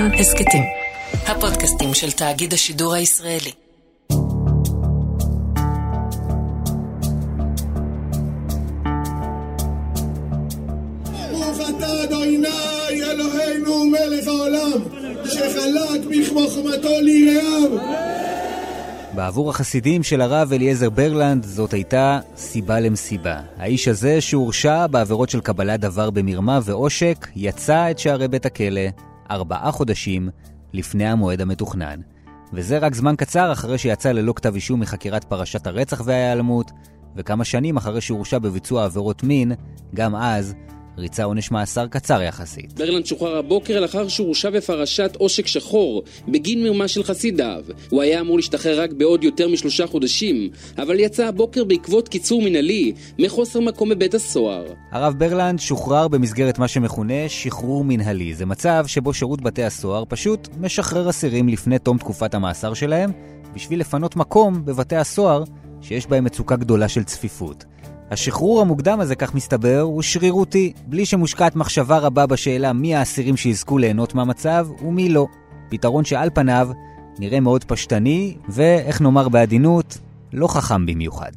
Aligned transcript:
כאן 0.00 0.14
הסכתים, 0.14 0.62
הפודקאסטים 1.26 1.94
של 1.94 2.12
תאגיד 2.12 2.52
השידור 2.52 2.94
הישראלי. 2.94 3.50
ברוך 11.30 11.58
אתה 11.70 12.04
אדוני 12.04 12.38
אלוהינו 12.92 13.84
מלך 13.86 14.26
העולם 14.26 14.82
שחלק 15.24 16.00
מחוכמתו 16.10 17.00
ליראיו 17.00 17.78
בעבור 19.14 19.50
החסידים 19.50 20.02
של 20.02 20.20
הרב 20.20 20.52
אליעזר 20.52 20.90
ברלנד 20.90 21.44
זאת 21.44 21.72
הייתה 21.72 22.20
סיבה 22.36 22.80
למסיבה. 22.80 23.40
האיש 23.56 23.88
הזה 23.88 24.20
שהורשע 24.20 24.86
בעבירות 24.86 25.30
של 25.30 25.40
קבלת 25.40 25.80
דבר 25.80 26.10
במרמה 26.10 26.60
ועושק, 26.64 27.26
יצא 27.36 27.90
את 27.90 27.98
שערי 27.98 28.28
בית 28.28 28.46
הכלא 28.46 29.09
ארבעה 29.30 29.72
חודשים 29.72 30.28
לפני 30.72 31.06
המועד 31.06 31.40
המתוכנן. 31.40 32.00
וזה 32.52 32.78
רק 32.78 32.94
זמן 32.94 33.14
קצר 33.16 33.52
אחרי 33.52 33.78
שיצא 33.78 34.12
ללא 34.12 34.32
כתב 34.36 34.54
אישום 34.54 34.80
מחקירת 34.80 35.24
פרשת 35.24 35.66
הרצח 35.66 36.02
וההיעלמות, 36.04 36.70
וכמה 37.16 37.44
שנים 37.44 37.76
אחרי 37.76 38.00
שהורשע 38.00 38.38
בביצוע 38.38 38.84
עבירות 38.84 39.22
מין, 39.22 39.52
גם 39.94 40.16
אז 40.16 40.54
ריצה 40.98 41.24
עונש 41.24 41.50
מאסר 41.50 41.86
קצר 41.86 42.22
יחסית. 42.22 42.72
ברלנד 42.72 43.06
שוחרר 43.06 43.36
הבוקר 43.36 43.80
לאחר 43.80 44.08
שהורשע 44.08 44.50
בפרשת 44.50 45.16
עושק 45.18 45.46
שחור 45.46 46.02
בגין 46.28 46.62
מרמה 46.62 46.88
של 46.88 47.02
חסידיו. 47.02 47.64
הוא 47.90 48.02
היה 48.02 48.20
אמור 48.20 48.36
להשתחרר 48.36 48.80
רק 48.80 48.92
בעוד 48.92 49.24
יותר 49.24 49.48
משלושה 49.48 49.86
חודשים, 49.86 50.50
אבל 50.78 51.00
יצא 51.00 51.26
הבוקר 51.26 51.64
בעקבות 51.64 52.08
קיצור 52.08 52.42
מנהלי 52.42 52.92
מחוסר 53.18 53.60
מקום 53.60 53.88
בבית 53.88 54.14
הסוהר. 54.14 54.64
הרב 54.90 55.14
ברלנד 55.18 55.58
שוחרר 55.58 56.08
במסגרת 56.08 56.58
מה 56.58 56.68
שמכונה 56.68 57.28
שחרור 57.28 57.84
מנהלי. 57.84 58.34
זה 58.34 58.46
מצב 58.46 58.84
שבו 58.86 59.14
שירות 59.14 59.40
בתי 59.40 59.64
הסוהר 59.64 60.04
פשוט 60.08 60.48
משחרר 60.60 61.10
אסירים 61.10 61.48
לפני 61.48 61.78
תום 61.78 61.98
תקופת 61.98 62.34
המאסר 62.34 62.74
שלהם, 62.74 63.10
בשביל 63.54 63.80
לפנות 63.80 64.16
מקום 64.16 64.64
בבתי 64.64 64.96
הסוהר 64.96 65.44
שיש 65.80 66.06
בהם 66.06 66.24
מצוקה 66.24 66.56
גדולה 66.56 66.88
של 66.88 67.04
צפיפות. 67.04 67.64
השחרור 68.10 68.60
המוקדם 68.60 69.00
הזה, 69.00 69.14
כך 69.14 69.34
מסתבר, 69.34 69.80
הוא 69.80 70.02
שרירותי, 70.02 70.72
בלי 70.86 71.06
שמושקעת 71.06 71.56
מחשבה 71.56 71.98
רבה 71.98 72.26
בשאלה 72.26 72.72
מי 72.72 72.94
האסירים 72.94 73.36
שיזכו 73.36 73.78
ליהנות 73.78 74.14
מהמצב 74.14 74.68
ומי 74.82 75.08
לא. 75.08 75.26
פתרון 75.68 76.04
שעל 76.04 76.30
פניו 76.34 76.68
נראה 77.18 77.40
מאוד 77.40 77.64
פשטני, 77.64 78.36
ואיך 78.48 79.00
נאמר 79.00 79.28
בעדינות, 79.28 79.98
לא 80.32 80.48
חכם 80.48 80.86
במיוחד. 80.86 81.32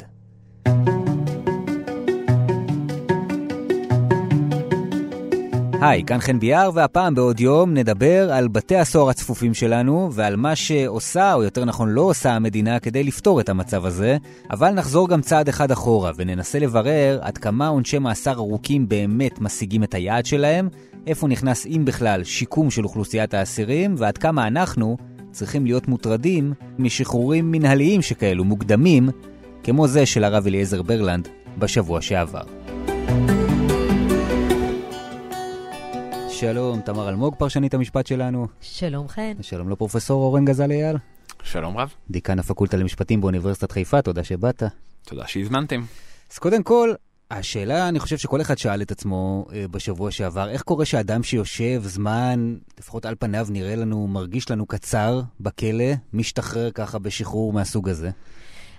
היי, 5.86 6.04
כאן 6.04 6.20
חן 6.20 6.40
ביאר, 6.40 6.70
והפעם 6.74 7.16
בעוד 7.16 7.40
יום 7.40 7.74
נדבר 7.74 8.34
על 8.34 8.48
בתי 8.48 8.76
הסוהר 8.76 9.10
הצפופים 9.10 9.54
שלנו 9.54 10.10
ועל 10.14 10.36
מה 10.36 10.56
שעושה, 10.56 11.34
או 11.34 11.44
יותר 11.44 11.66
נכון 11.66 11.90
לא 11.90 12.02
עושה 12.02 12.32
המדינה 12.32 12.80
כדי 12.80 13.04
לפתור 13.04 13.42
את 13.42 13.50
המצב 13.50 13.86
הזה, 13.86 14.18
אבל 14.52 14.72
נחזור 14.72 15.10
גם 15.10 15.22
צעד 15.22 15.48
אחד 15.48 15.72
אחורה 15.72 16.12
וננסה 16.16 16.60
לברר 16.60 17.20
עד 17.22 17.38
כמה 17.38 17.68
עונשי 17.68 18.00
מאסר 18.00 18.32
ארוכים 18.32 18.90
באמת 18.90 19.42
משיגים 19.42 19.84
את 19.84 19.94
היעד 19.94 20.26
שלהם, 20.26 20.70
איפה 21.08 21.28
נכנס 21.28 21.66
אם 21.66 21.82
בכלל 21.86 22.24
שיקום 22.24 22.72
של 22.72 22.84
אוכלוסיית 22.84 23.34
האסירים, 23.34 23.96
ועד 23.98 24.18
כמה 24.18 24.48
אנחנו 24.48 24.98
צריכים 25.32 25.66
להיות 25.66 25.88
מוטרדים 25.88 26.54
משחרורים 26.80 27.52
מנהליים 27.52 28.02
שכאלו 28.02 28.44
מוקדמים, 28.44 29.10
כמו 29.64 29.88
זה 29.88 30.06
של 30.06 30.24
הרב 30.24 30.48
אליעזר 30.48 30.82
ברלנד 30.82 31.28
בשבוע 31.58 32.02
שעבר. 32.02 32.44
שלום, 36.40 36.82
תמר 36.82 37.10
אלמוג, 37.10 37.36
פרשנית 37.36 37.74
המשפט 37.74 38.08
שלנו. 38.08 38.48
שלום 38.62 39.08
חן. 39.08 39.34
שלום 39.42 39.70
לפרופסור 39.70 40.24
אורן 40.24 40.46
גזל 40.46 40.72
אייל. 40.72 40.98
שלום 41.44 41.78
רב. 41.78 41.94
דיקן 42.10 42.40
הפקולטה 42.40 42.78
למשפטים 42.78 43.22
באוניברסיטת 43.22 43.72
חיפה, 43.72 44.02
תודה 44.02 44.24
שבאת. 44.24 44.64
תודה 45.04 45.28
שהזמנתם. 45.28 45.82
אז 46.32 46.38
קודם 46.38 46.64
כל, 46.64 46.94
השאלה, 47.32 47.88
אני 47.90 48.00
חושב 48.00 48.18
שכל 48.18 48.42
אחד 48.42 48.58
שאל 48.58 48.82
את 48.82 48.92
עצמו 48.92 49.46
אה, 49.54 49.66
בשבוע 49.72 50.12
שעבר, 50.12 50.50
איך 50.50 50.62
קורה 50.62 50.86
שאדם 50.86 51.24
שיושב 51.24 51.82
זמן, 51.86 52.56
לפחות 52.80 53.06
על 53.06 53.16
פניו 53.20 53.48
נראה 53.50 53.76
לנו, 53.76 54.08
מרגיש 54.08 54.52
לנו 54.52 54.66
קצר 54.66 55.22
בכלא, 55.40 55.94
משתחרר 56.14 56.72
ככה 56.72 57.00
בשחרור 57.00 57.54
מהסוג 57.54 57.90
הזה? 57.90 58.10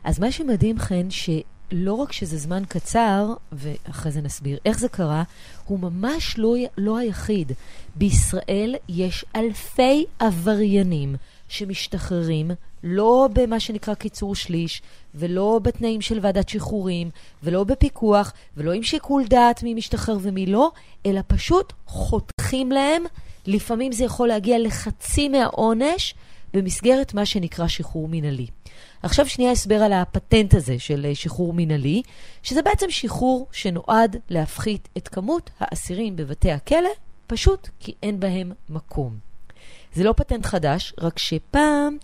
אז 0.04 0.18
מה 0.18 0.32
שמדהים, 0.32 0.78
חן, 0.78 1.10
ש... 1.10 1.30
לא 1.72 1.94
רק 1.94 2.12
שזה 2.12 2.38
זמן 2.38 2.62
קצר, 2.68 3.34
ואחרי 3.52 4.12
זה 4.12 4.20
נסביר 4.20 4.58
איך 4.64 4.78
זה 4.78 4.88
קרה, 4.88 5.22
הוא 5.64 5.78
ממש 5.78 6.38
לא, 6.38 6.54
לא 6.78 6.96
היחיד. 6.96 7.52
בישראל 7.96 8.76
יש 8.88 9.24
אלפי 9.36 10.04
עבריינים 10.18 11.16
שמשתחררים 11.48 12.50
לא 12.84 13.28
במה 13.32 13.60
שנקרא 13.60 13.94
קיצור 13.94 14.34
שליש, 14.34 14.82
ולא 15.14 15.60
בתנאים 15.62 16.00
של 16.00 16.18
ועדת 16.22 16.48
שחרורים, 16.48 17.10
ולא 17.42 17.64
בפיקוח, 17.64 18.32
ולא 18.56 18.72
עם 18.72 18.82
שיקול 18.82 19.24
דעת 19.24 19.62
מי 19.62 19.74
משתחרר 19.74 20.16
ומי 20.20 20.46
לא, 20.46 20.70
אלא 21.06 21.20
פשוט 21.26 21.72
חותכים 21.86 22.72
להם. 22.72 23.02
לפעמים 23.46 23.92
זה 23.92 24.04
יכול 24.04 24.28
להגיע 24.28 24.58
לחצי 24.58 25.28
מהעונש 25.28 26.14
במסגרת 26.54 27.14
מה 27.14 27.26
שנקרא 27.26 27.68
שחרור 27.68 28.08
מינהלי. 28.08 28.46
עכשיו 29.02 29.28
שנייה 29.28 29.50
הסבר 29.52 29.74
על 29.74 29.92
הפטנט 29.92 30.54
הזה 30.54 30.78
של 30.78 31.06
שחרור 31.14 31.52
מינהלי, 31.52 32.02
שזה 32.42 32.62
בעצם 32.62 32.86
שחרור 32.90 33.46
שנועד 33.52 34.16
להפחית 34.30 34.88
את 34.96 35.08
כמות 35.08 35.50
האסירים 35.60 36.16
בבתי 36.16 36.52
הכלא, 36.52 36.88
פשוט 37.26 37.68
כי 37.80 37.94
אין 38.02 38.20
בהם 38.20 38.52
מקום. 38.68 39.18
זה 39.94 40.04
לא 40.04 40.14
פטנט 40.16 40.46
חדש, 40.46 40.94
רק 40.98 41.18
שפעם 41.18 41.96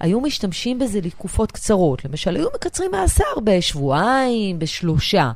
היו 0.00 0.20
משתמשים 0.20 0.78
בזה 0.78 1.00
לתקופות 1.00 1.52
קצרות. 1.52 2.04
למשל, 2.04 2.36
היו 2.36 2.48
מקצרים 2.54 2.90
מאסר 2.90 3.40
בשבועיים, 3.44 4.58
בשלושה. 4.58 5.32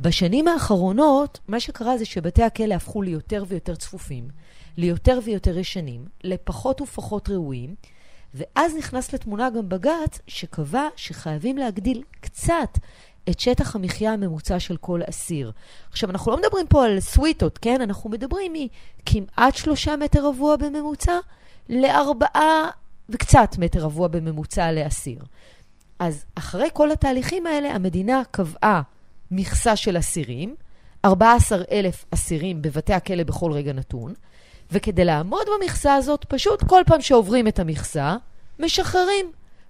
בשנים 0.00 0.48
האחרונות, 0.48 1.38
מה 1.48 1.60
שקרה 1.60 1.98
זה 1.98 2.04
שבתי 2.04 2.42
הכלא 2.42 2.74
הפכו 2.74 3.02
ליותר 3.02 3.44
ויותר 3.48 3.74
צפופים, 3.74 4.28
ליותר 4.76 5.18
ויותר 5.24 5.58
ישנים, 5.58 6.04
לפחות 6.24 6.80
ופחות 6.80 7.28
ראויים, 7.28 7.74
ואז 8.34 8.74
נכנס 8.76 9.12
לתמונה 9.12 9.50
גם 9.50 9.68
בג"ץ, 9.68 10.18
שקבע 10.26 10.88
שחייבים 10.96 11.58
להגדיל 11.58 12.02
קצת 12.20 12.78
את 13.30 13.40
שטח 13.40 13.76
המחיה 13.76 14.12
הממוצע 14.12 14.60
של 14.60 14.76
כל 14.76 15.00
אסיר. 15.10 15.52
עכשיו, 15.90 16.10
אנחנו 16.10 16.30
לא 16.30 16.38
מדברים 16.38 16.66
פה 16.66 16.84
על 16.84 17.00
סוויטות, 17.00 17.58
כן? 17.58 17.80
אנחנו 17.80 18.10
מדברים 18.10 18.52
מכמעט 18.52 19.56
שלושה 19.56 19.96
מטר 19.96 20.26
רבוע 20.26 20.56
בממוצע 20.56 21.18
לארבעה 21.68 22.70
וקצת 23.08 23.54
מטר 23.58 23.80
רבוע 23.80 24.08
בממוצע 24.08 24.72
לאסיר. 24.72 25.18
אז 25.98 26.24
אחרי 26.34 26.68
כל 26.72 26.90
התהליכים 26.90 27.46
האלה, 27.46 27.74
המדינה 27.74 28.22
קבעה 28.30 28.82
מכסה 29.30 29.76
של 29.76 29.98
אסירים, 29.98 30.54
14,000 31.04 32.04
אסירים 32.10 32.62
בבתי 32.62 32.92
הכלא 32.92 33.22
בכל 33.22 33.52
רגע 33.52 33.72
נתון, 33.72 34.14
וכדי 34.72 35.04
לעמוד 35.04 35.46
במכסה 35.60 35.94
הזאת, 35.94 36.24
פשוט 36.28 36.62
כל 36.62 36.82
פעם 36.86 37.00
שעוברים 37.00 37.48
את 37.48 37.58
המכסה, 37.58 38.16
משחררים. 38.58 39.26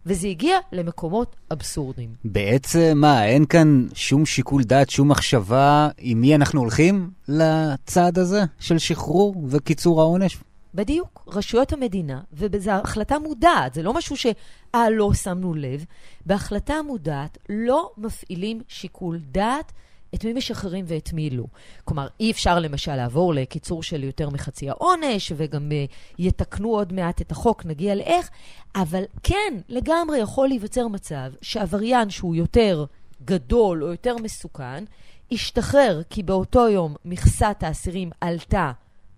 וזה 0.06 0.28
הגיע 0.28 0.58
למקומות 0.72 1.36
אבסורדיים. 1.52 2.14
בעצם 2.24 2.92
מה, 2.96 3.26
אין 3.26 3.44
כאן 3.46 3.86
שום 3.94 4.26
שיקול 4.26 4.62
דעת, 4.62 4.90
שום 4.90 5.08
מחשבה 5.08 5.88
עם 5.98 6.20
מי 6.20 6.34
אנחנו 6.34 6.60
הולכים 6.60 7.10
לצעד 7.28 8.18
הזה 8.18 8.42
של 8.60 8.78
שחרור 8.78 9.34
וקיצור 9.48 10.00
העונש? 10.00 10.36
בדיוק, 10.74 11.24
רשויות 11.26 11.72
המדינה, 11.72 12.20
וזו 12.32 12.70
החלטה 12.70 13.18
מודעת, 13.18 13.74
זה 13.74 13.82
לא 13.82 13.94
משהו 13.94 14.16
שאה, 14.16 14.90
לא 14.90 15.14
שמנו 15.14 15.54
לב, 15.54 15.84
בהחלטה 16.26 16.74
מודעת 16.86 17.38
לא 17.48 17.90
מפעילים 17.98 18.60
שיקול 18.68 19.18
דעת 19.30 19.72
את 20.14 20.24
מי 20.24 20.32
משחררים 20.32 20.84
ואת 20.88 21.12
מי 21.12 21.30
לא. 21.30 21.44
כלומר, 21.84 22.06
אי 22.20 22.30
אפשר 22.30 22.58
למשל 22.58 22.96
לעבור 22.96 23.34
לקיצור 23.34 23.82
של 23.82 24.04
יותר 24.04 24.30
מחצי 24.30 24.70
העונש, 24.70 25.32
וגם 25.36 25.70
uh, 25.70 25.92
יתקנו 26.18 26.68
עוד 26.68 26.92
מעט 26.92 27.20
את 27.20 27.32
החוק, 27.32 27.66
נגיע 27.66 27.94
לאיך, 27.94 28.30
אבל 28.74 29.02
כן, 29.22 29.54
לגמרי 29.68 30.18
יכול 30.18 30.48
להיווצר 30.48 30.88
מצב 30.88 31.32
שעבריין 31.42 32.10
שהוא 32.10 32.34
יותר 32.34 32.84
גדול 33.24 33.84
או 33.84 33.88
יותר 33.88 34.16
מסוכן, 34.16 34.84
ישתחרר 35.30 36.02
כי 36.10 36.22
באותו 36.22 36.68
יום 36.68 36.94
מכסת 37.04 37.56
האסירים 37.60 38.10
עלתה 38.20 38.72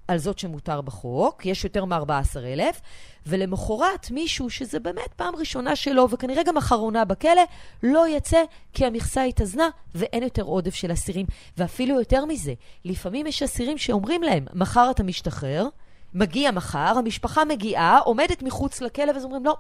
על 0.09 0.19
זאת 0.19 0.39
שמותר 0.39 0.81
בחוק, 0.81 1.47
יש 1.47 1.65
יותר 1.65 1.85
מ-14,000, 1.85 2.81
ולמחרת 3.27 4.11
מישהו 4.11 4.51
שזה 4.51 4.81
באמת 4.81 5.13
פעם 5.17 5.37
ראשונה 5.37 5.77
שלו, 5.77 6.11
וכנראה 6.11 6.43
גם 6.43 6.57
אחרונה 6.57 7.05
בכלא, 7.05 7.43
לא 7.83 8.09
יצא 8.09 8.43
כי 8.73 8.87
המכסה 8.87 9.23
התאזנה 9.23 9.69
ואין 9.95 10.23
יותר 10.23 10.43
עודף 10.43 10.75
של 10.75 10.93
אסירים. 10.93 11.27
ואפילו 11.59 11.99
יותר 11.99 12.25
מזה, 12.25 12.55
לפעמים 12.85 13.27
יש 13.27 13.43
אסירים 13.43 13.79
שאומרים 13.79 14.23
להם, 14.23 14.47
מחר 14.55 14.91
אתה 14.91 15.03
משתחרר, 15.03 15.69
מגיע 16.15 16.51
מחר, 16.51 16.95
המשפחה 16.99 17.45
מגיעה, 17.45 17.99
עומדת 17.99 18.43
מחוץ 18.43 18.81
לכלא, 18.81 19.13
ואז 19.13 19.25
אומרים, 19.25 19.45
לא, 19.45 19.57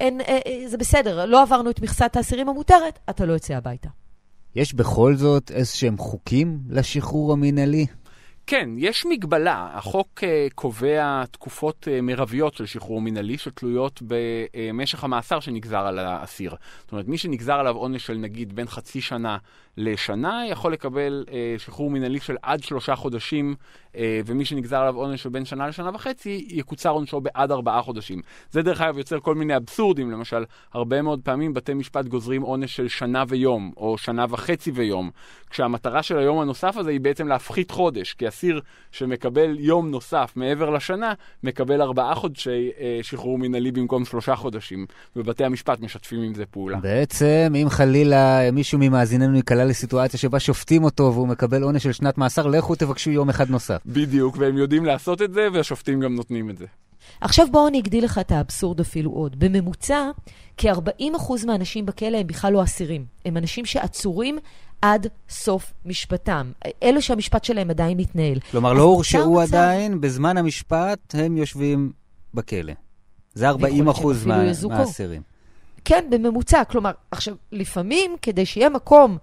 אין, 0.00 0.20
אה, 0.20 0.38
אה, 0.46 0.68
זה 0.68 0.78
בסדר, 0.78 1.26
לא 1.26 1.42
עברנו 1.42 1.70
את 1.70 1.80
מכסת 1.80 2.16
האסירים 2.16 2.48
המותרת, 2.48 2.98
אתה 3.10 3.24
לא 3.24 3.32
יוצא 3.32 3.54
הביתה. 3.54 3.88
יש 4.54 4.74
בכל 4.74 5.16
זאת 5.16 5.50
איזשהם 5.50 5.98
חוקים 5.98 6.58
לשחרור 6.68 7.32
המינהלי? 7.32 7.86
כן, 8.50 8.70
יש 8.76 9.06
מגבלה. 9.06 9.68
החוק 9.72 10.20
uh, 10.20 10.54
קובע 10.54 11.24
תקופות 11.30 11.88
uh, 11.88 12.02
מרביות 12.02 12.54
של 12.54 12.66
שחרור 12.66 13.00
מינהלי 13.00 13.38
שתלויות 13.38 14.02
במשך 14.06 15.04
המאסר 15.04 15.40
שנגזר 15.40 15.86
על 15.86 15.98
האסיר. 15.98 16.54
זאת 16.80 16.92
אומרת, 16.92 17.08
מי 17.08 17.18
שנגזר 17.18 17.54
עליו 17.54 17.76
עונש 17.76 18.06
של 18.06 18.14
נגיד 18.14 18.56
בין 18.56 18.66
חצי 18.66 19.00
שנה 19.00 19.36
לשנה, 19.76 20.42
יכול 20.50 20.72
לקבל 20.72 21.24
uh, 21.26 21.30
שחרור 21.58 21.90
מינהלי 21.90 22.20
של 22.20 22.36
עד 22.42 22.62
שלושה 22.62 22.96
חודשים, 22.96 23.54
ומי 24.26 24.44
שנגזר 24.44 24.76
עליו 24.76 24.96
עונש 24.96 25.22
של 25.22 25.28
בין 25.28 25.44
שנה 25.44 25.68
לשנה 25.68 25.90
וחצי, 25.94 26.46
יקוצר 26.50 26.90
עונשו 26.90 27.20
בעד 27.20 27.52
ארבעה 27.52 27.82
חודשים. 27.82 28.20
זה 28.50 28.62
דרך 28.62 28.80
אגב 28.80 28.98
יוצר 28.98 29.20
כל 29.20 29.34
מיני 29.34 29.56
אבסורדים, 29.56 30.10
למשל, 30.10 30.44
הרבה 30.72 31.02
מאוד 31.02 31.20
פעמים 31.24 31.54
בתי 31.54 31.74
משפט 31.74 32.04
גוזרים 32.04 32.42
עונש 32.42 32.76
של 32.76 32.88
שנה 32.88 33.24
ויום, 33.28 33.72
או 33.76 33.98
שנה 33.98 34.26
וחצי 34.28 34.70
ויום, 34.70 35.10
כשהמטרה 35.50 36.02
של 36.02 36.18
היום 36.18 36.40
הנוסף 36.40 36.76
הזה 36.76 36.90
היא 36.90 37.00
בעצם 37.00 37.28
להפחית 37.28 37.70
חודש, 37.70 38.14
כי 38.14 38.28
אסיר 38.38 38.60
שמקבל 38.92 39.56
יום 39.58 39.90
נוסף 39.90 40.32
מעבר 40.36 40.70
לשנה, 40.70 41.12
מקבל 41.42 41.82
ארבעה 41.82 42.14
חודשי 42.14 42.70
אה, 42.80 42.98
שחרור 43.02 43.38
מינהלי 43.38 43.72
במקום 43.72 44.04
שלושה 44.04 44.36
חודשים, 44.36 44.86
ובתי 45.16 45.44
המשפט 45.44 45.80
משתפים 45.80 46.22
עם 46.22 46.34
זה 46.34 46.46
פעולה. 46.46 46.78
בעצם, 46.78 47.52
אם 47.62 47.66
חלילה 47.68 48.50
מישהו 48.52 48.78
ממאזיננו 48.78 49.36
ייקלע 49.36 49.64
לסיטואציה 49.64 50.18
שבה 50.18 50.40
שופטים 50.40 50.84
אותו 50.84 51.10
והוא 51.14 51.28
מקבל 51.28 51.62
עונש 51.62 51.82
של 51.82 51.92
שנת 51.92 52.18
מאסר, 52.18 52.46
לכו 52.46 52.74
תבקשו 52.74 53.10
יום 53.10 53.28
אחד 53.28 53.50
נוסף. 53.50 53.78
בדיוק, 53.86 54.36
והם 54.38 54.58
יודעים 54.58 54.84
לעשות 54.84 55.22
את 55.22 55.32
זה, 55.32 55.48
והשופטים 55.52 56.00
גם 56.00 56.14
נותנים 56.14 56.50
את 56.50 56.58
זה. 56.58 56.66
עכשיו 57.20 57.46
בואו 57.50 57.68
אני 57.68 57.80
אגדיל 57.80 58.04
לך 58.04 58.18
את 58.18 58.32
האבסורד 58.32 58.80
אפילו 58.80 59.10
עוד. 59.10 59.38
בממוצע, 59.38 60.10
כ-40% 60.56 61.46
מהאנשים 61.46 61.86
בכלא 61.86 62.16
הם 62.16 62.26
בכלל 62.26 62.52
לא 62.52 62.62
אסירים. 62.62 63.04
הם 63.24 63.36
אנשים 63.36 63.64
שעצורים 63.64 64.38
עד 64.82 65.06
סוף 65.28 65.72
משפטם. 65.84 66.52
אלו 66.82 67.02
שהמשפט 67.02 67.44
שלהם 67.44 67.70
עדיין 67.70 67.98
מתנהל. 67.98 68.38
כלומר, 68.50 68.72
לא 68.72 68.82
הורשעו. 68.82 69.40
עדיין, 69.40 70.00
בזמן 70.00 70.36
המשפט 70.36 71.14
הם 71.14 71.36
יושבים 71.36 71.92
בכלא. 72.34 72.72
זה 73.34 73.48
40 73.48 73.88
אחוז 73.88 74.26
מה... 74.26 74.42
מהאסירים. 74.68 75.22
כן, 75.84 76.04
בממוצע. 76.10 76.64
כלומר, 76.64 76.90
עכשיו, 77.10 77.34
לפעמים, 77.52 78.16
כדי 78.22 78.46
שיהיה 78.46 78.68
מקום 78.68 79.18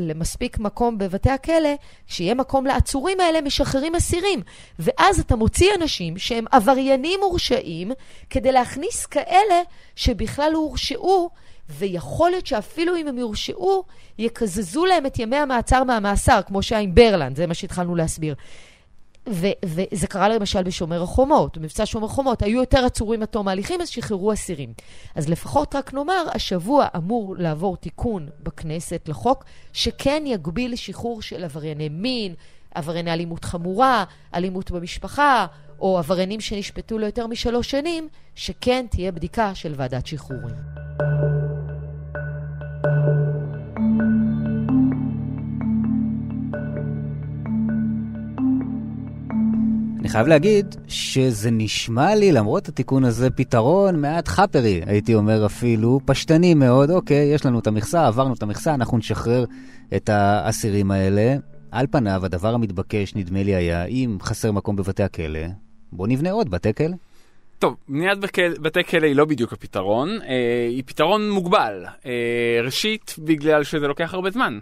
למספיק 0.00 0.58
מקום 0.58 0.98
בבתי 0.98 1.30
הכלא, 1.30 1.74
שיהיה 2.06 2.34
מקום 2.34 2.66
לעצורים 2.66 3.20
האלה, 3.20 3.40
משחררים 3.40 3.94
אסירים. 3.94 4.40
ואז 4.78 5.20
אתה 5.20 5.36
מוציא 5.36 5.70
אנשים 5.80 6.18
שהם 6.18 6.44
עבריינים 6.52 7.20
מורשעים, 7.20 7.92
כדי 8.30 8.52
להכניס 8.52 9.06
כאלה 9.06 9.62
שבכלל 9.96 10.50
לא 10.52 10.58
הורשעו, 10.58 11.30
ויכול 11.68 12.30
להיות 12.30 12.46
שאפילו 12.46 12.96
אם 12.96 13.08
הם 13.08 13.18
יורשעו, 13.18 13.84
יקזזו 14.18 14.84
להם 14.84 15.06
את 15.06 15.18
ימי 15.18 15.36
המעצר 15.36 15.84
מהמאסר, 15.84 16.40
כמו 16.46 16.62
שהיה 16.62 16.80
עם 16.80 16.94
ברלנד, 16.94 17.36
זה 17.36 17.46
מה 17.46 17.54
שהתחלנו 17.54 17.94
להסביר. 17.94 18.34
ו- 19.28 19.46
וזה 19.64 20.06
קרה 20.06 20.28
למשל 20.28 20.62
בשומר 20.62 21.02
החומות, 21.02 21.58
במבצע 21.58 21.86
שומר 21.86 22.08
חומות, 22.08 22.42
היו 22.42 22.60
יותר 22.60 22.84
עצורים 22.84 23.22
עד 23.22 23.28
תום 23.28 23.48
ההליכים, 23.48 23.80
אז 23.80 23.88
שחררו 23.88 24.32
אסירים. 24.32 24.72
אז 25.14 25.28
לפחות 25.28 25.74
רק 25.74 25.94
נאמר, 25.94 26.24
השבוע 26.34 26.86
אמור 26.96 27.34
לעבור 27.38 27.76
תיקון 27.76 28.28
בכנסת 28.42 29.08
לחוק, 29.08 29.44
שכן 29.72 30.22
יגביל 30.26 30.76
שחרור 30.76 31.22
של 31.22 31.44
עברייני 31.44 31.88
מין, 31.88 32.34
עברייני 32.74 33.12
אלימות 33.12 33.44
חמורה, 33.44 34.04
אלימות 34.34 34.70
במשפחה, 34.70 35.46
או 35.80 35.98
עבריינים 35.98 36.40
שנשפטו 36.40 36.98
ליותר 36.98 37.26
משלוש 37.26 37.70
שנים, 37.70 38.08
שכן 38.34 38.86
תהיה 38.90 39.12
בדיקה 39.12 39.54
של 39.54 39.72
ועדת 39.76 40.06
שחרורים. 40.06 41.43
אני 50.04 50.10
חייב 50.10 50.26
להגיד 50.26 50.74
שזה 50.88 51.50
נשמע 51.50 52.14
לי, 52.14 52.32
למרות 52.32 52.68
התיקון 52.68 53.04
הזה, 53.04 53.30
פתרון 53.30 54.00
מעט 54.00 54.28
חאפרי, 54.28 54.80
הייתי 54.86 55.14
אומר 55.14 55.46
אפילו, 55.46 56.00
פשטני 56.04 56.54
מאוד. 56.54 56.90
אוקיי, 56.90 57.34
יש 57.34 57.46
לנו 57.46 57.58
את 57.58 57.66
המכסה, 57.66 58.06
עברנו 58.06 58.34
את 58.34 58.42
המכסה, 58.42 58.74
אנחנו 58.74 58.98
נשחרר 58.98 59.44
את 59.96 60.08
האסירים 60.08 60.90
האלה. 60.90 61.36
על 61.70 61.86
פניו, 61.90 62.24
הדבר 62.24 62.54
המתבקש, 62.54 63.14
נדמה 63.14 63.42
לי, 63.42 63.54
היה, 63.54 63.84
אם 63.84 64.16
חסר 64.22 64.52
מקום 64.52 64.76
בבתי 64.76 65.02
הכלא, 65.02 65.40
בוא 65.92 66.06
נבנה 66.06 66.30
עוד 66.30 66.50
בתי 66.50 66.74
כלא. 66.74 66.96
טוב, 67.58 67.76
בניית 67.88 68.18
בתי 68.60 68.84
כלא 68.84 69.06
היא 69.06 69.16
לא 69.16 69.24
בדיוק 69.24 69.52
הפתרון, 69.52 70.08
אה, 70.28 70.66
היא 70.70 70.82
פתרון 70.86 71.30
מוגבל. 71.30 71.84
אה, 72.06 72.60
ראשית, 72.64 73.14
בגלל 73.18 73.64
שזה 73.64 73.88
לוקח 73.88 74.14
הרבה 74.14 74.30
זמן. 74.30 74.58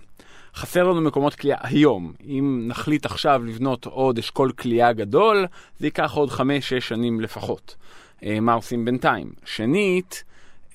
חסר 0.55 0.83
לנו 0.83 1.01
מקומות 1.01 1.35
כליאה 1.35 1.59
היום. 1.63 2.13
אם 2.25 2.65
נחליט 2.69 3.07
עכשיו 3.07 3.43
לבנות 3.45 3.85
עוד 3.87 4.19
אשכול 4.19 4.53
כליאה 4.53 4.93
גדול, 4.93 5.47
זה 5.79 5.87
ייקח 5.87 6.13
עוד 6.13 6.31
5-6 6.31 6.41
שנים 6.81 7.21
לפחות. 7.21 7.77
אה, 8.25 8.41
מה 8.41 8.53
עושים 8.53 8.85
בינתיים? 8.85 9.33
שנית, 9.45 10.25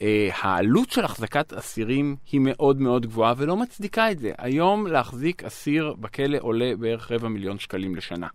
אה, 0.01 0.29
העלות 0.41 0.89
של 0.89 1.06
החזקת 1.06 1.53
אסירים 1.53 2.15
היא 2.31 2.41
מאוד 2.44 2.81
מאוד 2.81 3.06
גבוהה 3.06 3.33
ולא 3.38 3.57
מצדיקה 3.57 4.12
את 4.12 4.19
זה. 4.19 4.31
היום 4.38 4.88
להחזיק 4.88 5.44
אסיר 5.44 5.94
בכלא 6.00 6.38
עולה 6.41 6.71
בערך 6.80 7.12
רבע 7.12 7.27
מיליון 7.27 7.59
שקלים 7.59 7.95
לשנה. 7.95 8.27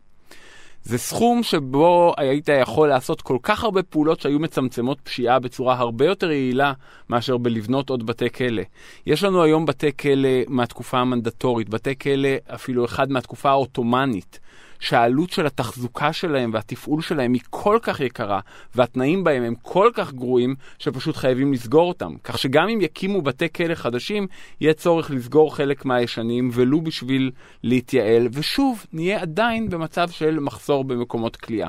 זה 0.84 0.98
סכום 0.98 1.42
שבו 1.42 2.14
היית 2.16 2.48
יכול 2.48 2.88
לעשות 2.88 3.22
כל 3.22 3.36
כך 3.42 3.64
הרבה 3.64 3.82
פעולות 3.82 4.20
שהיו 4.20 4.38
מצמצמות 4.38 5.00
פשיעה 5.00 5.38
בצורה 5.38 5.74
הרבה 5.74 6.06
יותר 6.06 6.30
יעילה 6.30 6.72
מאשר 7.10 7.36
בלבנות 7.36 7.90
עוד 7.90 8.06
בתי 8.06 8.30
כלא. 8.30 8.62
יש 9.06 9.24
לנו 9.24 9.42
היום 9.42 9.66
בתי 9.66 9.96
כלא 9.96 10.28
מהתקופה 10.48 10.98
המנדטורית, 10.98 11.68
בתי 11.68 11.98
כלא 11.98 12.28
אפילו 12.54 12.84
אחד 12.84 13.10
מהתקופה 13.10 13.50
העות'מאנית. 13.50 14.40
שהעלות 14.82 15.30
של 15.30 15.46
התחזוקה 15.46 16.12
שלהם 16.12 16.50
והתפעול 16.54 17.02
שלהם 17.02 17.32
היא 17.32 17.40
כל 17.50 17.78
כך 17.82 18.00
יקרה, 18.00 18.40
והתנאים 18.74 19.24
בהם 19.24 19.42
הם 19.42 19.54
כל 19.62 19.90
כך 19.94 20.12
גרועים, 20.12 20.54
שפשוט 20.78 21.16
חייבים 21.16 21.52
לסגור 21.52 21.88
אותם. 21.88 22.12
כך 22.24 22.38
שגם 22.38 22.68
אם 22.68 22.80
יקימו 22.80 23.22
בתי 23.22 23.52
כלא 23.52 23.74
חדשים, 23.74 24.26
יהיה 24.60 24.74
צורך 24.74 25.10
לסגור 25.10 25.56
חלק 25.56 25.84
מהישנים, 25.84 26.50
ולו 26.52 26.80
בשביל 26.80 27.30
להתייעל, 27.64 28.28
ושוב, 28.32 28.86
נהיה 28.92 29.20
עדיין 29.20 29.68
במצב 29.68 30.10
של 30.10 30.38
מחסור 30.40 30.84
במקומות 30.84 31.36
כליאה. 31.36 31.68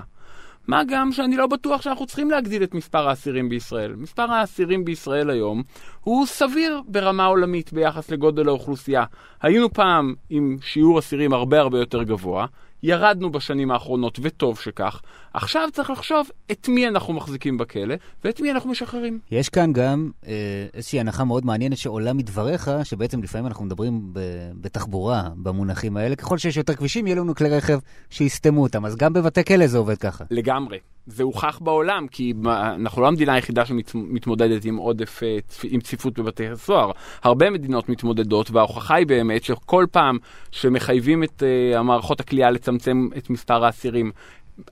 מה 0.68 0.82
גם 0.88 1.12
שאני 1.12 1.38
לא 1.38 1.48
בטוח 1.48 1.82
שאנחנו 1.82 2.06
צריכים 2.06 2.32
להגדיל 2.32 2.64
את 2.64 2.74
מספר 2.74 3.10
האסירים 3.10 3.50
בישראל. 3.50 3.96
מספר 3.96 4.32
האסירים 4.32 4.86
בישראל 4.86 5.30
היום 5.30 5.64
הוא 6.02 6.26
סביר 6.26 6.82
ברמה 6.88 7.26
עולמית 7.26 7.74
ביחס 7.74 8.12
לגודל 8.12 8.48
האוכלוסייה. 8.48 9.04
היינו 9.42 9.74
פעם 9.74 10.14
עם 10.30 10.58
שיעור 10.62 11.00
אסירים 11.00 11.34
הרבה 11.34 11.60
הרבה 11.60 11.80
יותר 11.80 12.04
גבוה, 12.04 12.46
ירדנו 12.84 13.32
בשנים 13.32 13.72
האחרונות, 13.72 14.20
וטוב 14.22 14.60
שכך. 14.60 15.02
עכשיו 15.34 15.70
צריך 15.74 15.90
לחשוב 15.90 16.28
את 16.52 16.68
מי 16.68 16.88
אנחנו 16.88 17.14
מחזיקים 17.14 17.58
בכלא, 17.58 17.96
ואת 18.24 18.42
מי 18.42 18.52
אנחנו 18.52 18.70
משחררים. 18.70 19.20
יש 19.32 19.50
כאן 19.50 19.74
גם 19.74 20.12
אה, 20.28 20.66
איזושהי 20.74 21.00
הנחה 21.00 21.24
מאוד 21.24 21.46
מעניינת 21.46 21.78
שעולה 21.78 22.14
מדבריך, 22.14 22.72
שבעצם 22.84 23.24
לפעמים 23.24 23.48
אנחנו 23.48 23.66
מדברים 23.66 24.14
ב, 24.14 24.20
בתחבורה 24.62 25.30
במונחים 25.36 25.98
האלה. 25.98 26.16
ככל 26.16 26.38
שיש 26.38 26.58
יותר 26.58 26.76
כבישים, 26.76 27.08
יהיו 27.08 27.18
לנו 27.18 27.36
כלי 27.36 27.50
רכב 27.50 27.80
שיסתמו 28.10 28.64
אותם. 28.64 28.86
אז 28.86 28.96
גם 28.96 29.14
בבתי 29.14 29.44
כלא 29.44 29.68
זה 29.68 29.78
עובד 29.78 29.98
ככה. 29.98 30.24
לגמרי. 30.32 30.78
זה 31.08 31.24
הוכח 31.24 31.60
בעולם, 31.60 32.08
כי 32.08 32.34
אנחנו 32.46 33.02
לא 33.02 33.08
המדינה 33.08 33.34
היחידה 33.34 33.66
שמתמודדת 33.66 34.66
עם 34.66 34.76
עודף, 34.76 35.24
אה, 35.24 35.38
עם 35.64 35.82
צפיפות 35.82 36.20
בבתי 36.20 36.48
הסוהר. 36.48 36.92
הרבה 37.24 37.50
מדינות 37.50 37.90
מתמודדות, 37.90 38.52
וההוכחה 38.52 38.96
היא 38.96 39.08
באמת 39.08 39.44
שכל 39.44 39.86
פעם 39.92 40.18
שמחייבים 40.52 41.24
את 41.24 41.44
uh, 41.44 41.78
המערכות 41.78 42.20
הכלייה 42.20 42.52
לצמצם 42.52 43.08
את 43.18 43.30
מספר 43.30 43.66
האסירים, 43.66 44.12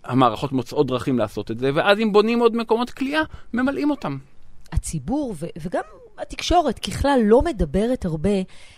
המערכות 0.03 0.51
מוצאות 0.51 0.87
דרכים 0.87 1.19
לעשות 1.19 1.51
את 1.51 1.59
זה, 1.59 1.71
ואז 1.73 1.99
אם 1.99 2.11
בונים 2.11 2.39
עוד 2.39 2.55
מקומות 2.55 2.89
כליאה, 2.89 3.21
ממלאים 3.53 3.91
אותם. 3.91 4.17
הציבור, 4.71 5.35
ו- 5.39 5.45
וגם 5.61 5.81
התקשורת 6.21 6.79
ככלל 6.79 7.19
לא 7.23 7.41
מדברת 7.41 8.05
הרבה 8.05 8.29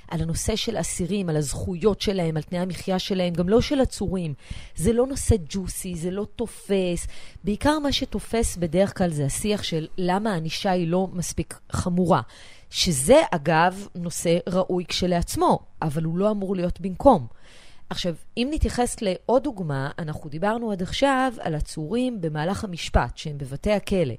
על 0.08 0.22
הנושא 0.22 0.56
של 0.56 0.80
אסירים, 0.80 1.30
על 1.30 1.38
הזכויות 1.38 2.02
שלהם, 2.02 2.38
על 2.38 2.44
תנאי 2.44 2.60
המחיה 2.60 3.00
שלהם, 3.00 3.34
גם 3.34 3.50
לא 3.50 3.62
של 3.62 3.82
עצורים. 3.82 4.34
זה 4.76 4.94
לא 4.94 5.08
נושא 5.08 5.36
ג'וסי, 5.50 5.96
זה 5.96 6.12
לא 6.12 6.26
תופס. 6.36 7.08
בעיקר 7.44 7.80
מה 7.80 7.92
שתופס 7.92 8.58
בדרך 8.58 8.98
כלל 8.98 9.10
זה 9.10 9.26
השיח 9.26 9.64
של 9.64 9.88
למה 9.98 10.34
הענישה 10.34 10.72
היא 10.72 10.88
לא 10.88 11.08
מספיק 11.14 11.60
חמורה. 11.72 12.22
שזה, 12.70 13.22
אגב, 13.32 13.88
נושא 13.96 14.38
ראוי 14.50 14.86
כשלעצמו, 14.88 15.60
אבל 15.82 16.04
הוא 16.04 16.18
לא 16.18 16.32
אמור 16.32 16.56
להיות 16.56 16.82
במקום. 16.82 17.28
עכשיו, 17.90 18.16
אם 18.38 18.48
נתייחס 18.52 19.02
לעוד 19.02 19.44
דוגמה, 19.44 19.92
אנחנו 20.00 20.30
דיברנו 20.30 20.72
עד 20.72 20.82
עכשיו 20.82 21.34
על 21.40 21.56
עצורים 21.56 22.22
במהלך 22.22 22.64
המשפט, 22.64 23.18
שהם 23.18 23.38
בבתי 23.38 23.72
הכלא. 23.72 24.14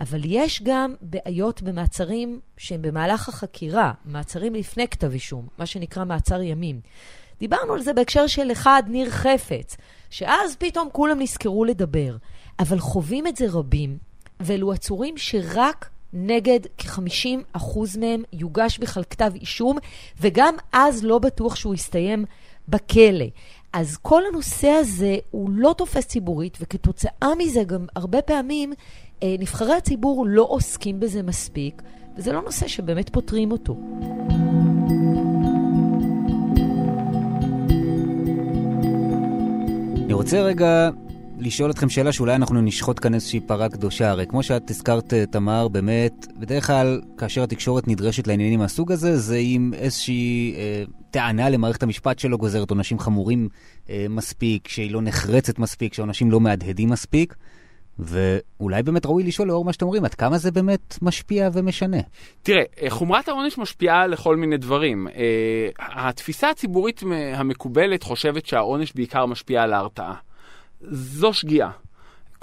אבל 0.00 0.20
יש 0.24 0.62
גם 0.62 0.94
בעיות 1.00 1.62
במעצרים 1.62 2.40
שהם 2.56 2.82
במהלך 2.82 3.28
החקירה, 3.28 3.92
מעצרים 4.04 4.54
לפני 4.54 4.88
כתב 4.88 5.12
אישום, 5.12 5.48
מה 5.58 5.66
שנקרא 5.66 6.04
מעצר 6.04 6.42
ימים. 6.42 6.80
דיברנו 7.40 7.72
על 7.72 7.82
זה 7.82 7.92
בהקשר 7.92 8.26
של 8.26 8.52
אחד, 8.52 8.82
ניר 8.88 9.10
חפץ, 9.10 9.76
שאז 10.10 10.56
פתאום 10.56 10.88
כולם 10.92 11.20
נזכרו 11.20 11.64
לדבר. 11.64 12.16
אבל 12.58 12.78
חווים 12.78 13.26
את 13.26 13.36
זה 13.36 13.46
רבים, 13.50 13.98
ואלו 14.40 14.72
עצורים 14.72 15.18
שרק 15.18 15.90
נגד 16.12 16.60
כ-50% 16.78 17.98
מהם 18.00 18.22
יוגש 18.32 18.78
בכלל 18.78 19.02
כתב 19.10 19.32
אישום, 19.34 19.78
וגם 20.20 20.54
אז 20.72 21.04
לא 21.04 21.18
בטוח 21.18 21.56
שהוא 21.56 21.74
יסתיים 21.74 22.24
בכלא. 22.68 23.26
אז 23.72 23.96
כל 23.96 24.22
הנושא 24.28 24.68
הזה 24.68 25.16
הוא 25.30 25.50
לא 25.50 25.74
תופס 25.78 26.06
ציבורית, 26.06 26.58
וכתוצאה 26.60 27.28
מזה 27.38 27.64
גם 27.64 27.86
הרבה 27.96 28.22
פעמים 28.22 28.72
אה, 29.22 29.34
נבחרי 29.38 29.74
הציבור 29.74 30.26
לא 30.28 30.46
עוסקים 30.48 31.00
בזה 31.00 31.22
מספיק, 31.22 31.82
וזה 32.16 32.32
לא 32.32 32.42
נושא 32.42 32.68
שבאמת 32.68 33.08
פותרים 33.08 33.52
אותו. 33.52 33.76
אני 40.04 40.12
רוצה 40.12 40.42
רגע 40.42 40.90
לשאול 41.38 41.70
אתכם 41.70 41.88
שאלה 41.88 42.12
שאולי 42.12 42.34
אנחנו 42.34 42.60
נשחוט 42.60 43.00
כאן 43.02 43.14
איזושהי 43.14 43.40
פרה 43.40 43.68
קדושה. 43.68 44.10
הרי 44.10 44.26
כמו 44.26 44.42
שאת 44.42 44.70
הזכרת, 44.70 45.14
אה, 45.14 45.26
תמר, 45.26 45.68
באמת, 45.68 46.26
בדרך 46.36 46.66
כלל 46.66 47.00
כאשר 47.18 47.42
התקשורת 47.42 47.88
נדרשת 47.88 48.26
לעניינים 48.26 48.58
מהסוג 48.58 48.92
הזה, 48.92 49.18
זה 49.18 49.36
עם 49.40 49.72
איזושהי 49.74 50.54
אה, 50.56 50.84
טענה 51.14 51.50
למערכת 51.50 51.82
המשפט 51.82 52.18
שלא 52.18 52.36
גוזרת 52.36 52.70
עונשים 52.70 52.98
חמורים 52.98 53.48
אה, 53.90 54.06
מספיק, 54.10 54.68
שהיא 54.68 54.92
לא 54.92 55.02
נחרצת 55.02 55.58
מספיק, 55.58 55.94
שעונשים 55.94 56.30
לא 56.30 56.40
מהדהדים 56.40 56.90
מספיק. 56.90 57.34
ואולי 57.98 58.82
באמת 58.82 59.06
ראוי 59.06 59.22
לשאול 59.22 59.48
לאור 59.48 59.64
מה 59.64 59.72
שאתם 59.72 59.86
אומרים, 59.86 60.04
עד 60.04 60.14
כמה 60.14 60.38
זה 60.38 60.50
באמת 60.50 60.98
משפיע 61.02 61.48
ומשנה? 61.52 61.96
תראה, 62.42 62.62
אה, 62.82 62.90
חומרת 62.90 63.28
העונש 63.28 63.58
משפיעה 63.58 64.06
לכל 64.06 64.36
מיני 64.36 64.56
דברים. 64.56 65.08
אה, 65.08 65.68
התפיסה 65.78 66.50
הציבורית 66.50 67.02
המקובלת 67.34 68.02
חושבת 68.02 68.46
שהעונש 68.46 68.92
בעיקר 68.94 69.26
משפיע 69.26 69.62
על 69.62 69.72
ההרתעה. 69.72 70.14
זו 70.90 71.32
שגיאה. 71.32 71.70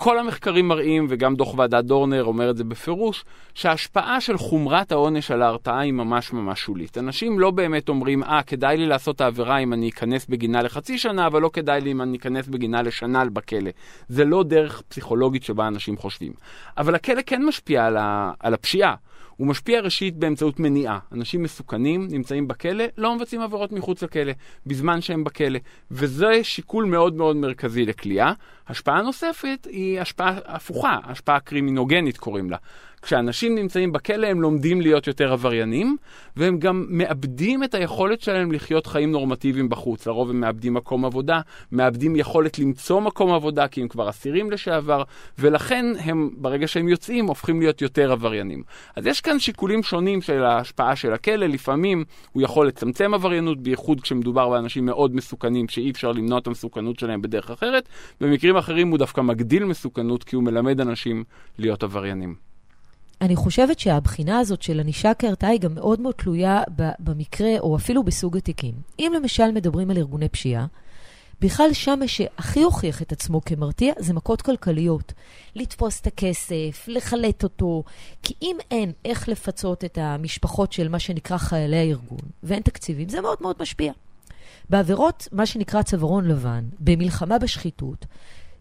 כל 0.03 0.19
המחקרים 0.19 0.67
מראים, 0.67 1.05
וגם 1.09 1.35
דוח 1.35 1.57
ועדת 1.57 1.85
דורנר 1.85 2.23
אומר 2.23 2.49
את 2.49 2.57
זה 2.57 2.63
בפירוש, 2.63 3.25
שההשפעה 3.53 4.21
של 4.21 4.37
חומרת 4.37 4.91
העונש 4.91 5.31
על 5.31 5.41
ההרתעה 5.41 5.79
היא 5.79 5.93
ממש 5.93 6.33
ממש 6.33 6.61
שולית. 6.61 6.97
אנשים 6.97 7.39
לא 7.39 7.51
באמת 7.51 7.89
אומרים, 7.89 8.23
אה, 8.23 8.43
כדאי 8.43 8.77
לי 8.77 8.85
לעשות 8.85 9.15
את 9.15 9.21
העבירה 9.21 9.57
אם 9.57 9.73
אני 9.73 9.89
אכנס 9.89 10.25
בגינה 10.25 10.61
לחצי 10.61 10.97
שנה, 10.97 11.27
אבל 11.27 11.41
לא 11.41 11.49
כדאי 11.53 11.81
לי 11.81 11.91
אם 11.91 12.01
אני 12.01 12.17
אכנס 12.17 12.47
בגינה 12.47 12.81
לשנה 12.81 13.25
בכלא. 13.25 13.71
זה 14.09 14.25
לא 14.25 14.43
דרך 14.43 14.81
פסיכולוגית 14.87 15.43
שבה 15.43 15.67
אנשים 15.67 15.97
חושבים. 15.97 16.33
אבל 16.77 16.95
הכלא 16.95 17.21
כן 17.25 17.45
משפיע 17.45 17.85
על, 17.85 17.97
ה... 17.97 18.31
על 18.39 18.53
הפשיעה. 18.53 18.95
הוא 19.41 19.47
משפיע 19.47 19.81
ראשית 19.81 20.17
באמצעות 20.17 20.59
מניעה. 20.59 20.99
אנשים 21.11 21.43
מסוכנים 21.43 22.07
נמצאים 22.11 22.47
בכלא, 22.47 22.83
לא 22.97 23.15
מבצעים 23.15 23.41
עבירות 23.41 23.71
מחוץ 23.71 24.03
לכלא, 24.03 24.31
בזמן 24.65 25.01
שהם 25.01 25.23
בכלא. 25.23 25.59
וזה 25.91 26.43
שיקול 26.43 26.85
מאוד 26.85 27.13
מאוד 27.13 27.35
מרכזי 27.35 27.85
לכליאה. 27.85 28.33
השפעה 28.67 29.01
נוספת 29.01 29.67
היא 29.69 29.99
השפעה 29.99 30.39
הפוכה, 30.45 30.97
השפעה 31.03 31.39
קרימינוגנית 31.39 32.17
קוראים 32.17 32.49
לה. 32.49 32.57
כשאנשים 33.01 33.55
נמצאים 33.55 33.91
בכלא 33.91 34.27
הם 34.27 34.41
לומדים 34.41 34.81
להיות 34.81 35.07
יותר 35.07 35.33
עבריינים, 35.33 35.97
והם 36.35 36.59
גם 36.59 36.85
מאבדים 36.89 37.63
את 37.63 37.75
היכולת 37.75 38.21
שלהם 38.21 38.51
לחיות 38.51 38.87
חיים 38.87 39.11
נורמטיביים 39.11 39.69
בחוץ. 39.69 40.07
לרוב 40.07 40.29
הם 40.29 40.39
מאבדים 40.39 40.73
מקום 40.73 41.05
עבודה, 41.05 41.41
מאבדים 41.71 42.15
יכולת 42.15 42.59
למצוא 42.59 43.01
מקום 43.01 43.33
עבודה 43.33 43.67
כי 43.67 43.81
הם 43.81 43.87
כבר 43.87 44.09
אסירים 44.09 44.51
לשעבר, 44.51 45.03
ולכן 45.39 45.85
הם, 45.99 46.29
ברגע 46.37 46.67
שהם 46.67 46.87
יוצאים, 46.87 47.27
הופכים 47.27 47.59
להיות 47.59 47.81
יותר 47.81 48.11
עבריינים. 48.11 48.63
אז 48.95 49.05
יש 49.05 49.21
כאן 49.21 49.39
שיקולים 49.39 49.83
שונים 49.83 50.21
של 50.21 50.43
ההשפעה 50.43 50.95
של 50.95 51.13
הכלא, 51.13 51.45
לפעמים 51.45 52.03
הוא 52.31 52.43
יכול 52.43 52.67
לצמצם 52.67 53.13
עבריינות, 53.13 53.61
בייחוד 53.61 54.01
כשמדובר 54.01 54.49
באנשים 54.49 54.85
מאוד 54.85 55.15
מסוכנים, 55.15 55.67
שאי 55.67 55.91
אפשר 55.91 56.11
למנוע 56.11 56.39
את 56.39 56.47
המסוכנות 56.47 56.99
שלהם 56.99 57.21
בדרך 57.21 57.51
אחרת. 57.51 57.89
במקרים 58.21 58.57
אחרים 58.57 58.89
הוא 58.89 58.97
דווקא 58.97 59.21
מגדיל 59.21 59.65
מסוכנות 59.65 60.23
כי 60.23 60.35
הוא 60.35 60.43
מלמד 60.43 60.81
אנשים 60.81 61.23
להיות 61.57 61.83
עבריינים. 61.83 62.50
אני 63.21 63.35
חושבת 63.35 63.79
שהבחינה 63.79 64.39
הזאת 64.39 64.61
של 64.61 64.79
ענישה 64.79 65.13
כהרתעה 65.13 65.49
היא 65.49 65.59
גם 65.59 65.75
מאוד 65.75 66.01
מאוד 66.01 66.15
תלויה 66.15 66.63
במקרה, 66.99 67.59
או 67.59 67.75
אפילו 67.75 68.03
בסוג 68.03 68.37
התיקים. 68.37 68.73
אם 68.99 69.11
למשל 69.15 69.51
מדברים 69.51 69.91
על 69.91 69.97
ארגוני 69.97 70.29
פשיעה, 70.29 70.65
בכלל 71.41 71.73
שם 71.73 71.99
שהכי 72.07 72.63
הוכיח 72.63 73.01
את 73.01 73.11
עצמו 73.11 73.41
כמרתיע 73.45 73.93
זה 73.99 74.13
מכות 74.13 74.41
כלכליות. 74.41 75.13
לתפוס 75.55 76.01
את 76.01 76.07
הכסף, 76.07 76.85
לחלט 76.87 77.43
אותו, 77.43 77.83
כי 78.23 78.33
אם 78.41 78.57
אין 78.71 78.91
איך 79.05 79.29
לפצות 79.29 79.83
את 79.85 79.97
המשפחות 79.97 80.73
של 80.73 80.87
מה 80.87 80.99
שנקרא 80.99 81.37
חיילי 81.37 81.77
הארגון, 81.77 82.19
ואין 82.43 82.61
תקציבים, 82.61 83.09
זה 83.09 83.21
מאוד 83.21 83.37
מאוד 83.41 83.55
משפיע. 83.59 83.93
בעבירות, 84.69 85.27
מה 85.31 85.45
שנקרא 85.45 85.81
צווארון 85.81 86.27
לבן, 86.27 86.63
במלחמה 86.79 87.39
בשחיתות, 87.39 88.05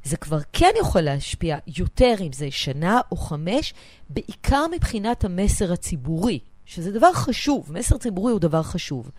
זה 0.05 0.17
כבר 0.17 0.39
כן 0.53 0.71
יכול 0.81 1.01
להשפיע 1.01 1.59
יותר 1.77 2.15
אם 2.21 2.33
זה 2.33 2.51
שנה 2.51 3.01
או 3.13 3.17
חמש, 3.17 3.75
בעיקר 4.09 4.67
מבחינת 4.75 5.25
המסר 5.25 5.73
הציבורי, 5.73 6.39
שזה 6.65 6.93
דבר 6.93 7.13
חשוב, 7.13 7.73
מסר 7.73 7.99
ציבורי 7.99 8.33
הוא 8.33 8.41
דבר 8.41 8.63
חשוב. 8.63 9.11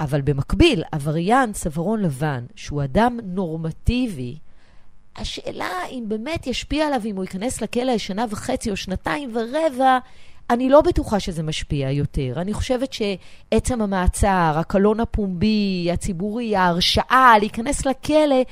אבל 0.00 0.20
במקביל, 0.20 0.82
עבריין 0.92 1.52
צווארון 1.52 2.02
לבן, 2.02 2.44
שהוא 2.56 2.84
אדם 2.84 3.18
נורמטיבי, 3.24 4.38
השאלה 5.16 5.70
אם 5.90 6.04
באמת 6.08 6.46
ישפיע 6.46 6.86
עליו 6.86 7.00
אם 7.04 7.16
הוא 7.16 7.24
ייכנס 7.24 7.62
לכלא 7.62 7.98
שנה 7.98 8.24
וחצי 8.30 8.70
או 8.70 8.76
שנתיים 8.76 9.30
ורבע, 9.34 9.98
אני 10.50 10.68
לא 10.68 10.80
בטוחה 10.80 11.20
שזה 11.20 11.42
משפיע 11.42 11.90
יותר. 11.90 12.32
אני 12.36 12.52
חושבת 12.52 12.92
שעצם 12.92 13.82
המעצר, 13.82 14.52
הקלון 14.56 15.00
הפומבי, 15.00 15.88
הציבורי, 15.92 16.56
ההרשאה, 16.56 17.34
להיכנס 17.38 17.86
לכלא, 17.86 18.42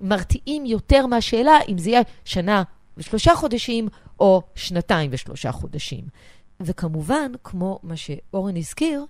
מרתיעים 0.00 0.66
יותר 0.66 1.06
מהשאלה 1.06 1.58
אם 1.68 1.78
זה 1.78 1.90
יהיה 1.90 2.02
שנה 2.24 2.62
ושלושה 2.96 3.34
חודשים 3.34 3.88
או 4.20 4.42
שנתיים 4.54 5.10
ושלושה 5.12 5.52
חודשים. 5.52 6.04
וכמובן, 6.60 7.32
כמו 7.44 7.78
מה 7.82 7.96
שאורן 7.96 8.56
הזכיר, 8.56 9.04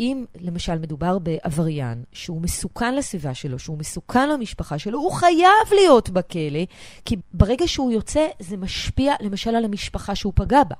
אם 0.00 0.24
למשל 0.40 0.78
מדובר 0.78 1.18
בעבריין 1.18 2.04
שהוא 2.12 2.42
מסוכן 2.42 2.94
לסביבה 2.94 3.34
שלו, 3.34 3.58
שהוא 3.58 3.78
מסוכן 3.78 4.28
למשפחה 4.28 4.78
שלו, 4.78 4.98
הוא 4.98 5.12
חייב 5.12 5.72
להיות 5.72 6.10
בכלא, 6.10 6.64
כי 7.04 7.16
ברגע 7.32 7.68
שהוא 7.68 7.92
יוצא 7.92 8.26
זה 8.38 8.56
משפיע 8.56 9.14
למשל 9.20 9.54
על 9.54 9.64
המשפחה 9.64 10.14
שהוא 10.14 10.32
פגע 10.36 10.64
בה. 10.64 10.76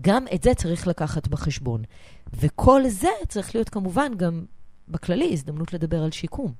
גם 0.00 0.24
את 0.34 0.42
זה 0.42 0.54
צריך 0.54 0.86
לקחת 0.86 1.28
בחשבון. 1.28 1.82
וכל 2.32 2.88
זה 2.88 3.08
צריך 3.28 3.54
להיות 3.54 3.68
כמובן 3.68 4.12
גם 4.16 4.44
בכללי 4.88 5.32
הזדמנות 5.32 5.72
לדבר 5.72 6.02
על 6.02 6.10
שיקום. 6.10 6.52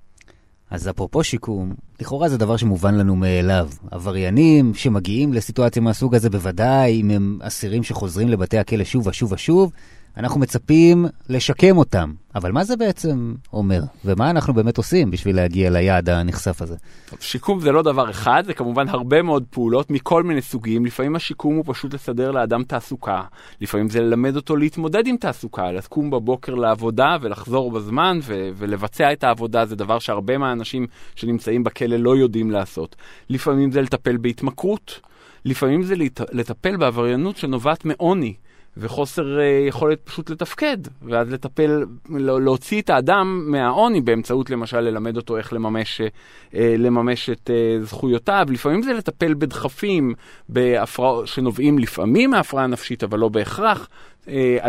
אז 0.73 0.88
אפרופו 0.88 1.25
שיקום, 1.25 1.75
לכאורה 2.00 2.29
זה 2.29 2.38
דבר 2.38 2.57
שמובן 2.57 2.95
לנו 2.95 3.17
מאליו. 3.17 3.69
עבריינים 3.91 4.75
שמגיעים 4.75 5.33
לסיטואציה 5.33 5.83
מהסוג 5.83 6.14
הזה, 6.14 6.31
בוודאי 6.31 7.00
אם 7.00 7.11
הם 7.11 7.38
אסירים 7.43 7.83
שחוזרים 7.83 8.29
לבתי 8.29 8.59
הכלא 8.59 8.85
שוב 8.85 9.07
ושוב 9.07 9.33
ושוב, 9.33 9.73
אנחנו 10.16 10.40
מצפים 10.40 11.07
לשקם 11.28 11.78
אותם. 11.78 12.12
אבל 12.35 12.52
מה 12.52 12.64
זה 12.64 12.76
בעצם 12.76 13.35
אומר? 13.52 13.81
ומה 14.04 14.31
אנחנו 14.31 14.54
באמת 14.54 14.78
עושים 14.78 15.11
בשביל 15.11 15.37
להגיע 15.37 15.71
ליעד 15.71 16.09
הנכסף 16.09 16.62
הזה? 16.62 16.76
שיקום 17.21 17.61
זה 17.61 17.73
לא 17.73 17.83
דבר 17.83 18.11
אחד, 18.11 18.42
זה 18.47 18.54
כמובן 18.54 18.88
הרבה 18.88 19.23
מאוד 19.23 19.45
פעולות 19.50 19.90
מכל 19.90 20.23
מיני 20.23 20.42
סוגים. 20.42 20.87
לפעמים 20.87 21.16
השיקום 21.16 21.57
הוא 21.57 21.64
פשוט 21.66 21.95
לסדר 21.95 22.31
לאדם 22.31 22.64
תעסוקה. 22.64 23.23
לפעמים 23.61 23.88
זה 23.88 24.00
ללמד 24.00 24.37
אותו 24.37 24.57
להתמודד 24.57 25.07
עם 25.07 25.16
תעסוקה, 25.16 25.73
לקום 25.73 26.11
בבוקר 26.11 26.54
לעבודה 26.54 27.16
ולחזור 27.21 27.71
בזמן 27.71 28.19
ו- 28.23 28.50
ולבצע 28.57 29.12
את 29.12 29.25
העבודה. 29.25 29.66
זה 29.66 29.76
דבר 29.76 29.99
שהרבה 29.99 30.38
מהאנשים 30.38 30.87
שנמצאים 31.14 31.64
בכלא 31.64 31.97
לא 31.97 32.16
יודעים 32.16 32.50
לעשות. 32.50 32.97
לפעמים 33.31 33.73
זה 33.73 33.83
לטפל 33.83 34.16
בהתמכרות. 34.16 35.00
לפעמים 35.45 35.83
זה 35.83 35.95
לטפל 36.33 36.76
בעבריינות 36.76 37.37
שנובעת 37.37 37.85
מעוני. 37.85 38.35
וחוסר 38.76 39.38
uh, 39.38 39.69
יכולת 39.69 40.00
פשוט 40.05 40.31
לתפקד, 40.31 40.76
ואז 41.02 41.33
לטפל, 41.33 41.85
לא, 42.11 42.43
להוציא 42.43 42.83
את 42.83 42.91
האדם 42.91 43.45
מהעוני 43.47 44.00
באמצעות 44.00 44.50
למשל 44.50 44.81
ללמד 44.81 45.17
אותו 45.17 45.37
איך 45.37 45.52
לממש, 45.52 46.00
uh, 46.00 46.55
לממש 46.79 47.31
את 47.31 47.50
זכויותיו. 47.83 48.47
לפעמים 48.50 48.83
זה 48.83 48.93
לטפל 48.93 49.35
בדחפים 49.35 50.14
שנובעים 51.25 51.79
לפעמים 51.79 52.31
מהפרעה 52.31 52.67
נפשית, 52.67 53.05
אבל 53.05 53.19
לא 53.19 53.29
בהכרח. 53.29 53.88
אה, 54.29 54.69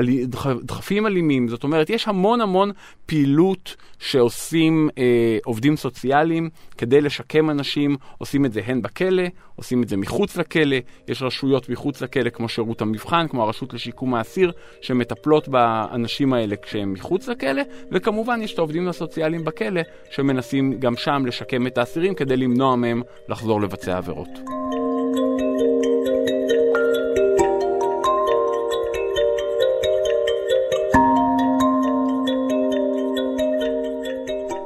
דחפים 0.63 1.07
אלימים, 1.07 1.47
זאת 1.47 1.63
אומרת, 1.63 1.89
יש 1.89 2.07
המון 2.07 2.41
המון 2.41 2.71
פעילות 3.05 3.75
שעושים 3.99 4.89
אה, 4.97 5.37
עובדים 5.45 5.77
סוציאליים 5.77 6.49
כדי 6.77 7.01
לשקם 7.01 7.49
אנשים, 7.49 7.97
עושים 8.17 8.45
את 8.45 8.53
זה 8.53 8.61
הן 8.65 8.81
בכלא, 8.81 9.23
עושים 9.55 9.83
את 9.83 9.89
זה 9.89 9.97
מחוץ 9.97 10.37
לכלא, 10.37 10.77
יש 11.07 11.21
רשויות 11.21 11.69
מחוץ 11.69 12.01
לכלא 12.01 12.29
כמו 12.29 12.49
שירות 12.49 12.81
המבחן, 12.81 13.27
כמו 13.27 13.43
הרשות 13.43 13.73
לשיקום 13.73 14.15
האסיר, 14.15 14.51
שמטפלות 14.81 15.47
באנשים 15.47 16.33
האלה 16.33 16.55
כשהם 16.55 16.93
מחוץ 16.93 17.27
לכלא, 17.27 17.61
וכמובן 17.91 18.41
יש 18.41 18.53
את 18.53 18.57
העובדים 18.57 18.87
הסוציאליים 18.87 19.43
בכלא, 19.43 19.81
שמנסים 20.11 20.79
גם 20.79 20.95
שם 20.97 21.25
לשקם 21.25 21.67
את 21.67 21.77
האסירים 21.77 22.15
כדי 22.15 22.37
למנוע 22.37 22.75
מהם 22.75 23.01
לחזור 23.29 23.61
לבצע 23.61 23.97
עבירות. 23.97 24.29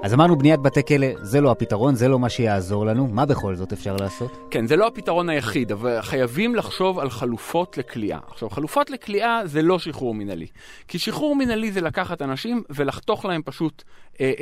אז 0.08 0.14
אמרנו 0.14 0.36
בניית 0.36 0.60
בתי 0.60 0.86
כלא, 0.88 1.08
זה 1.22 1.42
לא 1.42 1.52
הפתרון, 1.52 1.96
זה 1.96 2.08
לא 2.08 2.20
מה 2.20 2.30
שיעזור 2.30 2.86
לנו, 2.86 3.08
מה 3.08 3.26
בכל 3.26 3.56
זאת 3.56 3.74
אפשר 3.74 3.96
לעשות? 3.96 4.48
כן, 4.52 4.68
זה 4.68 4.76
לא 4.76 4.88
הפתרון 4.88 5.30
היחיד, 5.30 5.72
אבל 5.72 6.02
חייבים 6.02 6.56
לחשוב 6.56 7.00
על 7.00 7.10
חלופות 7.10 7.78
לכליאה. 7.78 8.20
עכשיו, 8.28 8.50
חלופות 8.50 8.90
לכליאה 8.90 9.42
זה 9.46 9.62
לא 9.62 9.80
שחרור 9.80 10.14
מינהלי. 10.16 10.48
כי 10.88 11.00
שחרור 11.00 11.36
מינהלי 11.36 11.72
זה 11.72 11.82
לקחת 11.82 12.22
אנשים 12.22 12.64
ולחתוך 12.70 13.26
להם 13.26 13.42
פשוט 13.46 13.84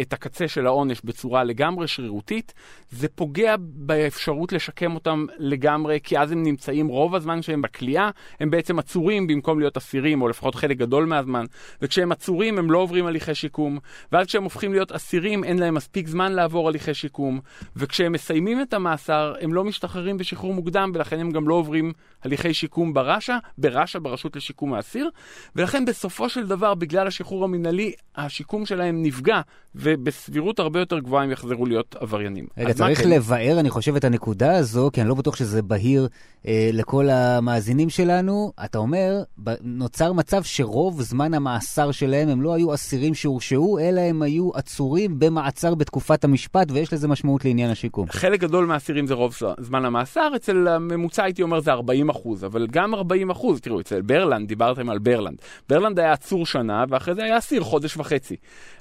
את 0.02 0.14
הקצה 0.14 0.48
של 0.48 0.68
העונש 0.68 1.02
בצורה 1.04 1.44
לגמרי 1.44 1.88
שרירותית, 1.88 2.54
זה 2.90 3.08
פוגע 3.08 3.56
באפשרות 3.60 4.54
לשקם 4.54 4.96
אותם 4.96 5.26
לגמרי, 5.38 6.00
כי 6.04 6.20
אז 6.20 6.32
הם 6.32 6.44
נמצאים 6.44 6.88
רוב 6.88 7.16
הזמן 7.16 7.42
שהם 7.42 7.62
בכליאה, 7.62 8.10
הם 8.40 8.50
בעצם 8.50 8.80
עצורים 8.80 9.28
במקום 9.28 9.60
להיות 9.60 9.78
אסירים, 9.78 10.22
או 10.22 10.28
לפחות 10.28 10.56
חלק 10.56 10.78
גדול 10.78 11.06
מהזמן, 11.06 11.46
וכשהם 11.82 12.12
עצורים 12.12 12.58
הם 12.58 12.72
לא 12.72 12.78
עוברים 12.78 13.06
הליכי 13.06 13.36
שיקום, 13.36 13.80
ואז 14.12 14.28
כשהם 14.28 14.44
הופכים 14.44 14.72
להיות 14.72 14.92
אסירים 14.92 15.44
אין 15.44 15.60
להם 15.60 15.74
מספיק 15.74 16.08
זמן 16.08 16.32
לעבור 16.32 16.68
הליכי 16.68 16.94
שיקום, 16.94 17.40
וכשהם 17.76 18.12
מסיימים 18.12 18.62
את 18.62 18.74
המאסר 18.74 19.34
הם 19.42 19.54
לא 19.54 19.64
משתחררים 19.64 20.18
בשחרור 20.18 20.54
מוקדם, 20.54 20.92
ולכן 20.94 21.20
הם 21.20 21.32
גם 21.32 21.48
לא 21.48 21.54
עוברים 21.54 21.94
הליכי 22.24 22.54
שיקום 22.54 22.94
ברש"א, 22.94 23.38
ברש"א, 23.58 24.00
ברשות 24.00 24.36
לשיקום 24.36 24.74
האסיר, 24.74 25.10
ולכן 25.56 25.86
בסופו 25.86 26.30
של 26.30 26.48
דבר, 26.48 26.74
בגלל 26.74 27.08
השחרור 27.08 27.44
המינהלי, 27.44 27.94
השיקום 28.16 28.66
שלהם 28.66 29.04
נפגע, 29.04 29.42
ובסבירות 29.76 30.60
הרבה 30.60 30.80
יותר 30.80 31.00
גבוהה 31.00 31.24
הם 31.24 31.32
יחזרו 31.32 31.66
להיות 31.66 31.96
עבריינים. 32.00 32.46
רגע, 32.58 32.74
צריך 32.74 33.02
כן? 33.02 33.10
לבאר, 33.10 33.60
אני 33.60 33.70
חושב, 33.70 33.96
את 33.96 34.04
הנקודה 34.04 34.58
הזו, 34.58 34.90
כי 34.94 35.02
אני 35.02 35.10
לא 35.10 35.16
בטוח 35.16 35.36
שזה 35.36 35.62
בהיר 35.62 36.08
אה, 36.48 36.70
לכל 36.74 37.10
המאזינים 37.10 37.90
שלנו. 37.90 38.54
אתה 38.66 38.78
אומר, 38.78 39.24
נוצר 39.62 40.14
מצב 40.14 40.44
שרוב 40.44 41.02
זמן 41.02 41.34
המאסר 41.34 41.92
שלהם 41.92 42.30
הם 42.30 42.42
לא 42.42 42.54
היו 42.54 42.74
אסירים 42.74 43.14
שהורשעו, 43.14 43.80
אלא 43.80 44.02
הם 44.02 44.22
היו 44.22 44.50
עצורים 44.54 45.20
במעצר 45.20 45.76
בתקופת 45.76 46.24
המשפט, 46.24 46.72
ויש 46.72 46.94
לזה 46.94 47.08
משמעות 47.08 47.46
לעניין 47.46 47.72
השיקום. 47.72 48.10
חלק 48.10 48.40
גדול 48.40 48.66
מהאסירים 48.66 49.08
זה 49.08 49.14
רוב 49.14 49.36
זמן 49.60 49.86
המאסר, 49.86 50.32
אצל 50.36 50.68
הממוצע 50.68 51.24
הייתי 51.24 51.42
אומר 51.42 51.60
זה 51.60 51.72
40 51.72 52.10
אחוז, 52.10 52.46
אבל 52.46 52.68
גם 52.72 52.96
40 52.96 53.30
אחוז, 53.30 53.62
תראו, 53.62 53.80
אצל 53.80 54.02
ברלנד, 54.02 54.48
דיברתם 54.48 54.90
על 54.90 55.00
ברלנד. 55.00 55.38
ברלנד 55.70 56.00
היה 56.00 56.12
עצור 56.12 56.46
שנה, 56.46 56.86
ואחרי 56.90 57.16
זה 57.16 57.24
היה 57.24 57.38
אסיר 57.38 57.64
חודש 57.64 57.98
וחצי. 57.98 58.36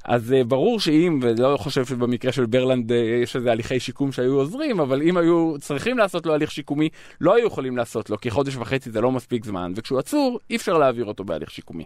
אז 0.05 0.35
uh, 0.41 0.45
ברור 0.45 0.81
שאם, 0.85 1.19
ולא 1.23 1.57
חושב 1.57 1.85
שבמקרה 1.85 2.33
של 2.33 2.47
ברלנד 2.47 2.91
uh, 2.91 2.95
יש 3.23 3.37
איזה 3.37 3.53
הליכי 3.53 3.81
שיקום 3.81 4.13
שהיו 4.13 4.33
עוזרים, 4.33 4.81
אבל 4.81 5.03
אם 5.03 5.17
היו 5.17 5.55
צריכים 5.61 5.99
לעשות 5.99 6.27
לו 6.27 6.35
הליך 6.35 6.51
שיקומי, 6.51 6.89
לא 7.21 7.35
היו 7.35 7.47
יכולים 7.47 7.77
לעשות 7.77 8.11
לו, 8.11 8.21
כי 8.21 8.31
חודש 8.31 8.57
וחצי 8.57 8.91
זה 8.91 9.01
לא 9.01 9.13
מספיק 9.13 9.45
זמן, 9.45 9.73
וכשהוא 9.77 9.99
עצור, 9.99 10.41
אי 10.51 10.57
אפשר 10.57 10.79
להעביר 10.79 11.05
אותו 11.05 11.25
בהליך 11.25 11.51
שיקומי. 11.51 11.85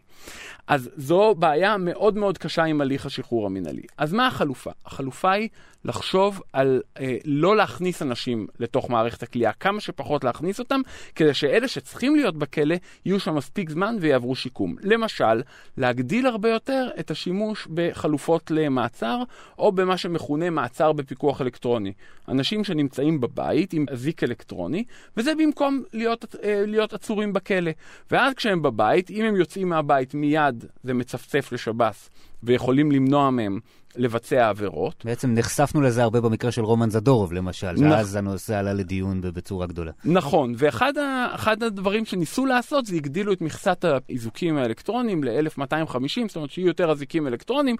אז 0.66 0.90
זו 0.96 1.34
בעיה 1.34 1.76
מאוד 1.76 2.16
מאוד 2.16 2.38
קשה 2.38 2.64
עם 2.64 2.80
הליך 2.80 3.06
השחרור 3.06 3.46
המינהלי. 3.46 3.82
אז 3.98 4.12
מה 4.12 4.26
החלופה? 4.26 4.70
החלופה 4.86 5.32
היא 5.32 5.48
לחשוב 5.85 6.42
על 6.52 6.82
אה, 7.00 7.16
לא 7.25 7.56
להכניס 7.56 8.02
אנשים 8.02 8.47
לתוך 8.61 8.90
מערכת 8.90 9.23
הכלייה, 9.23 9.52
כמה 9.52 9.80
שפחות 9.80 10.25
להכניס 10.25 10.58
אותם, 10.58 10.80
כדי 11.14 11.35
שאלה 11.35 11.68
שצריכים 11.68 12.16
להיות 12.16 12.37
בכלא, 12.37 12.76
יהיו 13.04 13.20
שם 13.20 13.35
מספיק 13.35 13.70
זמן 13.70 13.97
ויעברו 14.00 14.35
שיקום. 14.35 14.76
למשל, 14.80 15.42
להגדיל 15.76 16.26
הרבה 16.26 16.49
יותר 16.49 16.88
את 17.00 17.11
השימוש 17.11 17.68
בחלופות 17.75 18.50
למעצר, 18.50 19.23
או 19.58 19.73
במה 19.73 19.97
שמכונה 19.97 20.50
מעצר 20.50 20.92
בפיקוח 20.92 21.40
אלקטרוני. 21.40 21.92
אנשים 22.28 22.64
שנמצאים 22.64 23.20
בבית 23.20 23.73
עם 23.73 23.87
אזיק 23.90 24.25
אלקטרוני, 24.25 24.85
וזה 25.16 25.35
במקום 25.35 25.82
להיות, 25.92 26.35
אה, 26.44 26.62
להיות 26.66 26.92
עצורים 26.92 27.32
בכלא. 27.32 27.70
ואז 28.11 28.35
כשהם 28.35 28.62
בבית, 28.62 29.11
אם 29.11 29.25
הם 29.25 29.37
יוצאים 29.37 29.68
מהבית 29.68 30.14
מיד 30.14 30.64
זה 30.82 30.94
מצפצף 30.94 31.52
לשב"ס. 31.52 32.11
ויכולים 32.42 32.92
למנוע 32.92 33.30
מהם 33.30 33.61
לבצע 33.97 34.49
עבירות. 34.49 35.04
בעצם 35.04 35.35
נחשפנו 35.35 35.80
לזה 35.80 36.02
הרבה 36.02 36.21
במקרה 36.21 36.50
של 36.50 36.64
רומן 36.64 36.90
זדורוב, 36.90 37.33
למשל, 37.33 37.73
נכ... 37.73 37.78
שאז 37.78 38.16
הנושא 38.16 38.59
עלה 38.59 38.73
לדיון 38.75 39.21
בצורה 39.21 39.66
גדולה. 39.66 39.92
נכון, 40.04 40.54
ואחד 40.57 41.62
הדברים 41.62 42.04
שניסו 42.04 42.47
לעשות 42.47 42.87
זה 42.87 42.97
הגדילו 42.97 43.33
את 43.33 43.40
מכסת 43.40 43.85
האיזוקים 43.85 44.57
האלקטרוניים 44.57 45.25
ל-1250, 45.25 46.28
זאת 46.28 46.37
אומרת 46.37 46.50
שיהיו 46.50 46.66
יותר 46.66 46.90
אזיקים 46.90 47.26
אלקטרוניים, 47.26 47.76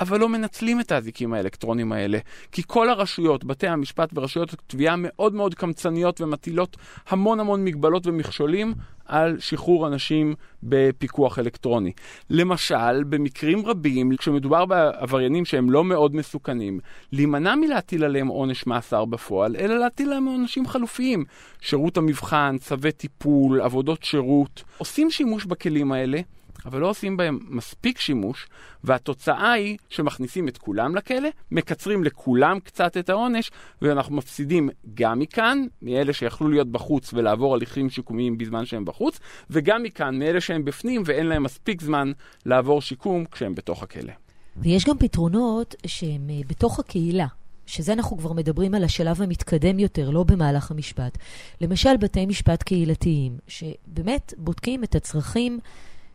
אבל 0.00 0.20
לא 0.20 0.28
מנצלים 0.28 0.80
את 0.80 0.92
האזיקים 0.92 1.34
האלקטרוניים 1.34 1.92
האלה. 1.92 2.18
כי 2.52 2.62
כל 2.66 2.90
הרשויות, 2.90 3.44
בתי 3.44 3.68
המשפט 3.68 4.10
ורשויות 4.14 4.52
התביעה 4.52 4.94
מאוד 4.98 5.34
מאוד 5.34 5.54
קמצניות 5.54 6.20
ומטילות 6.20 6.76
המון 7.08 7.40
המון 7.40 7.64
מגבלות 7.64 8.06
ומכשולים 8.06 8.74
על 9.06 9.36
שחרור 9.38 9.86
אנשים 9.86 10.34
בפיקוח 10.62 11.38
אלקטרוני. 11.38 11.92
למשל, 12.30 13.04
במקרים 13.04 13.66
רבים, 13.66 14.16
כשמדובר 14.16 14.64
בעבריינים 14.64 15.44
שהם 15.44 15.70
לא 15.70 15.84
מאוד 15.84 16.16
מסוכנים, 16.16 16.80
להימנע 17.12 17.54
מלהטיל 17.54 18.04
עליהם 18.04 18.26
עונש 18.26 18.66
מאסר 18.66 19.04
בפועל, 19.04 19.56
אלא 19.56 19.78
להטיל 19.78 20.06
עליהם 20.06 20.24
עונשים 20.24 20.66
חלופיים. 20.66 21.24
שירות 21.60 21.96
המבחן, 21.96 22.56
צווי 22.60 22.92
טיפול, 22.92 23.60
עבודות 23.60 24.02
שירות. 24.02 24.64
עושים 24.78 25.10
שימוש 25.10 25.44
בכלים 25.44 25.92
האלה. 25.92 26.20
אבל 26.66 26.80
לא 26.80 26.90
עושים 26.90 27.16
בהם 27.16 27.38
מספיק 27.48 28.00
שימוש, 28.00 28.46
והתוצאה 28.84 29.52
היא 29.52 29.76
שמכניסים 29.88 30.48
את 30.48 30.58
כולם 30.58 30.96
לכלא, 30.96 31.28
מקצרים 31.50 32.04
לכולם 32.04 32.60
קצת 32.60 32.96
את 32.96 33.10
העונש, 33.10 33.50
ואנחנו 33.82 34.16
מפסידים 34.16 34.68
גם 34.94 35.18
מכאן, 35.18 35.66
מאלה 35.82 36.12
שיכלו 36.12 36.48
להיות 36.48 36.68
בחוץ 36.68 37.14
ולעבור 37.14 37.54
הליכים 37.54 37.90
שיקומיים 37.90 38.38
בזמן 38.38 38.66
שהם 38.66 38.84
בחוץ, 38.84 39.20
וגם 39.50 39.82
מכאן, 39.82 40.18
מאלה 40.18 40.40
שהם 40.40 40.64
בפנים 40.64 41.02
ואין 41.06 41.26
להם 41.26 41.42
מספיק 41.42 41.82
זמן 41.82 42.12
לעבור 42.46 42.82
שיקום 42.82 43.24
כשהם 43.24 43.54
בתוך 43.54 43.82
הכלא. 43.82 44.12
ויש 44.56 44.84
גם 44.84 44.98
פתרונות 44.98 45.74
שהם 45.86 46.30
אה, 46.30 46.40
בתוך 46.46 46.78
הקהילה. 46.78 47.26
שזה 47.66 47.92
אנחנו 47.92 48.18
כבר 48.18 48.32
מדברים 48.32 48.74
על 48.74 48.84
השלב 48.84 49.22
המתקדם 49.22 49.78
יותר, 49.78 50.10
לא 50.10 50.22
במהלך 50.24 50.70
המשפט. 50.70 51.18
למשל, 51.60 51.96
בתי 51.96 52.26
משפט 52.26 52.62
קהילתיים, 52.62 53.38
שבאמת 53.48 54.34
בודקים 54.36 54.84
את 54.84 54.94
הצרכים 54.94 55.58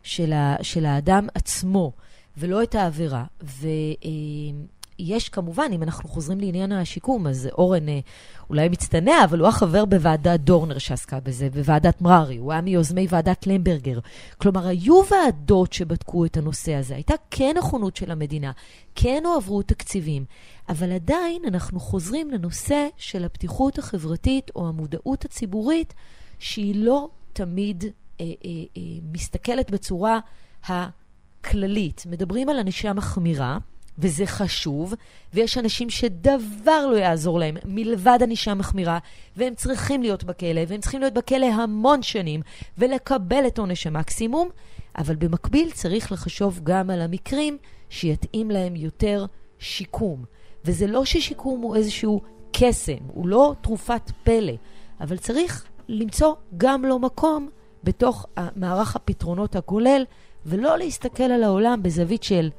של, 0.02 0.32
ה, 0.32 0.56
של 0.62 0.86
האדם 0.86 1.26
עצמו, 1.34 1.92
ולא 2.36 2.62
את 2.62 2.74
העבירה. 2.74 3.24
ויש 3.42 5.28
כמובן, 5.28 5.70
אם 5.72 5.82
אנחנו 5.82 6.08
חוזרים 6.08 6.40
לעניין 6.40 6.72
השיקום, 6.72 7.26
אז 7.26 7.48
אורן 7.58 7.88
אה, 7.88 8.00
אולי 8.50 8.68
מצטנע, 8.68 9.24
אבל 9.24 9.38
הוא 9.38 9.48
החבר 9.48 9.84
בוועדת 9.84 10.40
דורנר 10.40 10.78
שעסקה 10.78 11.20
בזה, 11.20 11.48
בוועדת 11.50 12.00
מררי, 12.00 12.36
הוא 12.36 12.52
היה 12.52 12.60
מיוזמי 12.60 13.06
ועדת 13.10 13.46
למברגר. 13.46 13.98
כלומר, 14.38 14.66
היו 14.66 15.00
ועדות 15.10 15.72
שבדקו 15.72 16.24
את 16.24 16.36
הנושא 16.36 16.74
הזה, 16.74 16.94
הייתה 16.94 17.14
כן 17.30 17.54
נכונות 17.58 17.96
של 17.96 18.10
המדינה, 18.10 18.52
כן 18.94 19.22
הועברו 19.26 19.62
תקציבים, 19.62 20.24
אבל 20.68 20.92
עדיין 20.92 21.42
אנחנו 21.46 21.80
חוזרים 21.80 22.30
לנושא 22.30 22.86
של 22.96 23.24
הפתיחות 23.24 23.78
החברתית 23.78 24.50
או 24.56 24.68
המודעות 24.68 25.24
הציבורית, 25.24 25.94
שהיא 26.38 26.74
לא 26.74 27.08
תמיד 27.32 27.84
אה, 27.84 27.88
אה, 27.88 27.92
אה, 27.92 28.09
מסתכלת 29.12 29.70
בצורה 29.70 30.18
הכללית. 30.64 32.04
מדברים 32.10 32.48
על 32.48 32.58
ענישה 32.58 32.92
מחמירה, 32.92 33.58
וזה 33.98 34.26
חשוב, 34.26 34.94
ויש 35.34 35.58
אנשים 35.58 35.90
שדבר 35.90 36.86
לא 36.86 36.96
יעזור 36.96 37.38
להם 37.38 37.56
מלבד 37.64 38.18
ענישה 38.22 38.54
מחמירה, 38.54 38.98
והם 39.36 39.54
צריכים 39.54 40.02
להיות 40.02 40.24
בכלא, 40.24 40.60
והם 40.68 40.80
צריכים 40.80 41.00
להיות 41.00 41.14
בכלא 41.14 41.46
המון 41.46 42.02
שנים, 42.02 42.40
ולקבל 42.78 43.46
את 43.46 43.58
עונש 43.58 43.86
המקסימום, 43.86 44.48
אבל 44.98 45.16
במקביל 45.16 45.70
צריך 45.70 46.12
לחשוב 46.12 46.60
גם 46.62 46.90
על 46.90 47.00
המקרים 47.00 47.58
שיתאים 47.88 48.50
להם 48.50 48.76
יותר 48.76 49.26
שיקום. 49.58 50.24
וזה 50.64 50.86
לא 50.86 51.04
ששיקום 51.04 51.60
הוא 51.60 51.76
איזשהו 51.76 52.20
קסם, 52.52 52.98
הוא 53.06 53.28
לא 53.28 53.54
תרופת 53.60 54.10
פלא, 54.24 54.52
אבל 55.00 55.16
צריך 55.16 55.64
למצוא 55.88 56.34
גם 56.56 56.84
לו 56.84 56.98
מקום 56.98 57.48
בתוך 57.84 58.26
מערך 58.56 58.96
הפתרונות 58.96 59.56
הכולל, 59.56 60.04
ולא 60.46 60.78
להסתכל 60.78 61.22
על 61.22 61.42
העולם 61.42 61.82
בזווית 61.82 62.22
של 62.22 62.50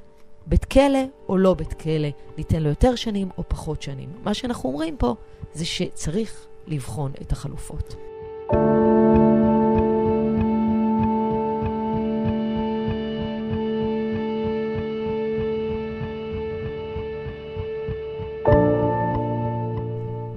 בית 0.48 0.66
כלא 0.66 1.00
או 1.30 1.38
לא 1.38 1.54
בית 1.54 1.74
כלא, 1.74 2.08
ניתן 2.38 2.64
לו 2.64 2.70
יותר 2.70 2.96
שנים 2.96 3.30
או 3.38 3.44
פחות 3.48 3.82
שנים. 3.82 4.10
מה 4.24 4.34
שאנחנו 4.34 4.70
אומרים 4.70 4.98
פה 4.98 5.16
זה 5.54 5.66
שצריך 5.66 6.46
לבחון 6.68 7.12
את 7.22 7.32
החלופות. 7.32 7.96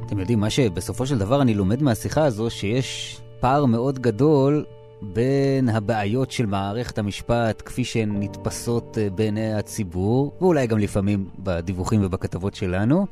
אתם 0.07 0.19
יודעים, 0.19 0.41
מה 0.41 0.51
שבסופו 0.51 1.07
של 1.07 1.19
דבר 1.19 1.43
אני 1.43 1.55
לומד 1.55 1.83
מהשיחה 1.83 2.25
הזו, 2.25 2.51
שיש 2.51 3.21
פער 3.41 3.65
מאוד 3.65 3.99
גדול 3.99 4.65
בין 5.05 5.69
הבעיות 5.69 6.31
של 6.31 6.47
מערכת 6.47 6.99
המשפט 6.99 7.63
כפי 7.65 7.85
שהן 7.85 8.23
נתפסות 8.23 8.99
אה, 8.99 9.11
בעיני 9.11 9.55
הציבור, 9.55 10.33
ואולי 10.41 10.67
גם 10.67 10.79
לפעמים 10.79 11.29
בדיווחים 11.39 12.05
ובכתבות 12.05 12.55
שלנו, 12.55 13.07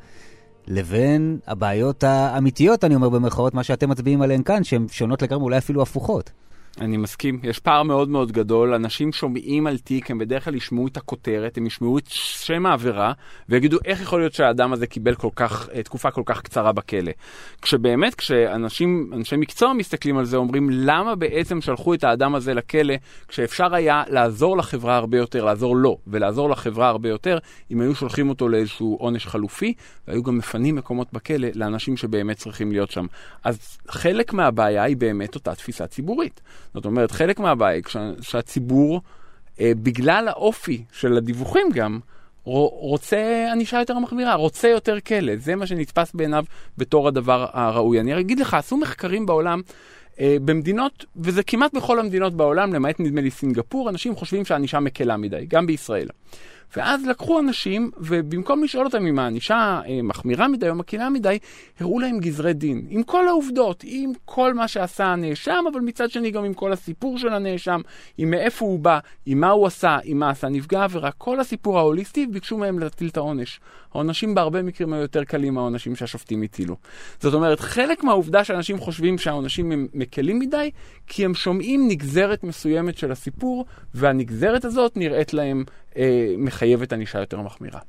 לבין 0.67 1.39
הבעיות 1.47 2.05
האמיתיות, 2.05 2.85
אני 2.85 2.95
אומר 2.95 3.09
במרכאות, 3.09 3.55
מה 3.55 3.63
שאתם 3.63 3.91
מצביעים 3.91 4.23
עליהן 4.23 4.43
כאן, 4.43 4.65
שהן 4.65 4.87
שונות 4.91 5.23
לגמרי, 5.23 5.45
אולי 5.45 5.59
אפילו 5.59 5.83
הפוכות. 5.83 6.31
אני 6.81 6.97
מסכים, 6.97 7.41
יש 7.43 7.59
פער 7.59 7.83
מאוד 7.83 8.09
מאוד 8.09 8.33
גדול, 8.33 8.75
אנשים 8.75 9.13
שומעים 9.13 9.67
על 9.67 9.79
תיק, 9.79 10.11
הם 10.11 10.19
בדרך 10.19 10.45
כלל 10.45 10.55
ישמעו 10.55 10.87
את 10.87 10.97
הכותרת, 10.97 11.57
הם 11.57 11.67
ישמעו 11.67 11.99
את 11.99 12.07
שם 12.09 12.67
העבירה, 12.67 13.13
ויגידו 13.49 13.79
איך 13.85 14.01
יכול 14.01 14.21
להיות 14.21 14.33
שהאדם 14.33 14.73
הזה 14.73 14.87
קיבל 14.87 15.15
כל 15.15 15.29
כך, 15.37 15.69
אה, 15.75 15.83
תקופה 15.83 16.11
כל 16.11 16.23
כך 16.27 16.43
קצרה 16.43 16.73
בכלא. 16.73 17.13
כשבאמת, 17.63 18.15
כשאנשים, 18.15 19.11
אנשי 19.15 19.37
מקצוע 19.37 19.73
מסתכלים 19.73 20.19
על 20.19 20.25
זה, 20.25 20.37
אומרים 20.37 20.71
למה 20.71 21.15
בעצם 21.15 21.61
שלחו 21.61 21.95
את 21.95 22.05
האדם 22.05 22.35
הזה 22.35 22.55
לכלא, 22.55 22.95
כשאפשר 23.29 23.75
היה 23.75 24.03
לעזור 24.09 24.57
לחברה 24.57 24.97
הרבה 24.97 25.19
יותר, 25.19 25.45
לעזור 25.45 25.77
לו, 25.77 25.99
ולעזור 26.07 26.51
לחברה 26.51 26.89
הרבה 26.89 27.09
יותר, 27.09 27.39
אם 27.71 27.81
היו 27.81 27.95
שולחים 27.95 28.29
אותו 28.29 28.49
לאיזשהו 28.49 28.97
עונש 29.01 29.27
חלופי, 29.27 29.75
והיו 30.09 30.23
גם 30.23 30.39
מפנים 30.39 30.77
מקומות 30.77 31.13
בכלא 31.13 31.49
לאנשים 31.55 31.97
שבאמת 31.97 32.37
צריכים 32.37 32.73
להיות 32.73 32.91
שם. 32.91 33.07
אז 33.45 33.79
חלק 33.89 34.33
מהבעיה 34.33 34.83
היא 34.83 34.97
באמת 34.97 35.35
אותה 35.35 35.55
תפיסה 35.55 35.87
ציבורית. 35.87 36.41
זאת 36.75 36.85
אומרת, 36.85 37.11
חלק 37.11 37.41
מהבעיה 37.41 37.75
היא 37.75 37.85
שהציבור, 38.21 39.01
אה, 39.61 39.73
בגלל 39.83 40.29
האופי 40.29 40.85
של 40.93 41.17
הדיווחים 41.17 41.67
גם, 41.75 42.01
רוצה 42.45 43.49
ענישה 43.53 43.79
יותר 43.79 43.99
מחמירה, 43.99 44.35
רוצה 44.35 44.69
יותר 44.69 45.01
כלא. 45.01 45.37
זה 45.37 45.57
מה 45.57 45.67
שנתפס 45.67 46.13
בעיניו 46.15 46.45
בתור 46.79 47.09
הדבר 47.09 47.47
הראוי. 47.53 48.01
אני 48.01 48.21
אגיד 48.21 48.39
לך, 48.39 48.55
עשו 48.55 48.77
מחקרים 48.77 49.27
בעולם. 49.27 49.61
אה, 50.21 50.37
במדינות, 50.45 51.05
וזה 51.17 51.43
כמעט 51.43 51.75
בכל 51.75 52.01
המדינות 52.01 52.35
בעולם, 52.35 52.73
למעט 52.73 53.01
נדמה 53.01 53.21
לי 53.21 53.31
סינגפור, 53.31 53.89
אנשים 53.89 54.17
חושבים 54.17 54.45
שהענישה 54.45 54.81
מקלה 54.81 55.17
מדי, 55.17 55.47
גם 55.49 55.67
בישראל. 55.67 56.09
ואז 56.77 57.07
לקחו 57.07 57.39
אנשים, 57.39 57.91
ובמקום 57.97 58.65
לשאול 58.65 58.87
אותם 58.87 59.07
אם 59.07 59.19
הענישה 59.19 59.81
אה, 59.87 60.03
מחמירה 60.03 60.49
מדי 60.49 60.69
או 60.69 60.75
מקהילה 60.75 61.11
מדי, 61.11 61.39
הראו 61.81 61.99
להם 61.99 62.19
גזרי 62.19 62.53
דין. 62.53 62.87
עם 62.89 63.03
כל 63.03 63.29
העובדות, 63.29 63.85
עם 63.87 64.13
כל 64.25 64.55
מה 64.55 64.69
שעשה 64.69 65.05
הנאשם, 65.05 65.65
אבל 65.73 65.81
מצד 65.81 66.11
שני 66.11 66.31
גם 66.31 66.45
עם 66.45 66.55
כל 66.55 66.73
הסיפור 66.73 67.19
של 67.19 67.29
הנאשם, 67.29 67.81
עם 68.19 68.31
מאיפה 68.31 68.65
הוא 68.65 68.79
בא, 68.79 68.99
עם 69.27 69.41
מה 69.41 69.51
הוא 69.51 69.67
עשה, 69.67 69.99
עם 70.05 70.19
מה 70.19 70.31
עשה 70.31 70.49
נפגע 70.49 70.85
עבירה, 70.85 71.11
כל 71.11 71.41
הסיפור 71.41 71.79
ההוליסטי, 71.79 72.27
ביקשו 72.27 72.59
מהם 72.59 72.79
להטיל 72.79 73.09
את 73.09 73.17
העונש. 73.17 73.61
העונשים 73.95 74.35
בהרבה 74.35 74.63
מקרים 74.63 74.93
היו 74.93 75.03
יותר 75.03 75.25
קלים 75.25 75.55
מהעונשים 75.55 75.97
שהשופטים 75.97 76.43
הטילו. 76.43 76.77
זאת 77.21 77.35
אומרת, 77.35 77.61
חלק 77.61 78.05
מהעובדה 78.05 78.45
שאנשים 78.45 78.79
חושבים 78.79 79.19
שהעונשים 79.19 79.73
הם 79.73 79.87
מקלים 79.95 80.39
מדי, 80.39 80.71
כי 81.07 81.25
הם 81.25 81.35
שומעים 81.35 81.89
נגזרת 81.89 82.45
מסוימת 82.45 82.99
של 82.99 83.13
הסיפור, 83.13 83.65
והנגזרת 83.95 84.65
הזאת 84.65 84.97
נראית 84.97 85.35
להם 85.35 85.65
מחייבת 86.39 86.93
ענישה 86.93 87.19
יותר 87.19 87.41
מחמירה. 87.41 87.81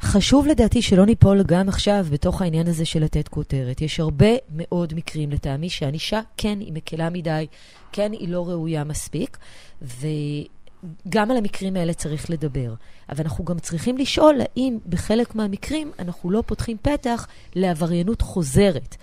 חשוב 0.00 0.46
לדעתי 0.46 0.82
שלא 0.82 1.06
ניפול 1.06 1.42
גם 1.42 1.68
עכשיו 1.68 2.06
בתוך 2.10 2.42
העניין 2.42 2.66
הזה 2.66 2.84
של 2.84 3.04
לתת 3.04 3.28
כותרת. 3.28 3.80
יש 3.80 4.00
הרבה 4.00 4.26
מאוד 4.56 4.94
מקרים 4.94 5.30
לטעמי 5.30 5.70
שענישה 5.70 6.20
כן 6.36 6.60
היא 6.60 6.72
מקלה 6.72 7.10
מדי, 7.10 7.46
כן 7.92 8.12
היא 8.12 8.28
לא 8.28 8.48
ראויה 8.48 8.84
מספיק, 8.84 9.38
וגם 9.82 11.30
על 11.30 11.36
המקרים 11.36 11.76
האלה 11.76 11.92
צריך 11.92 12.30
לדבר. 12.30 12.74
אבל 13.08 13.24
אנחנו 13.24 13.44
גם 13.44 13.58
צריכים 13.58 13.98
לשאול 13.98 14.40
האם 14.40 14.78
בחלק 14.88 15.34
מהמקרים 15.34 15.90
אנחנו 15.98 16.30
לא 16.30 16.42
פותחים 16.46 16.76
פתח 16.82 17.26
לעבריינות 17.54 18.22
חוזרת. 18.22 18.96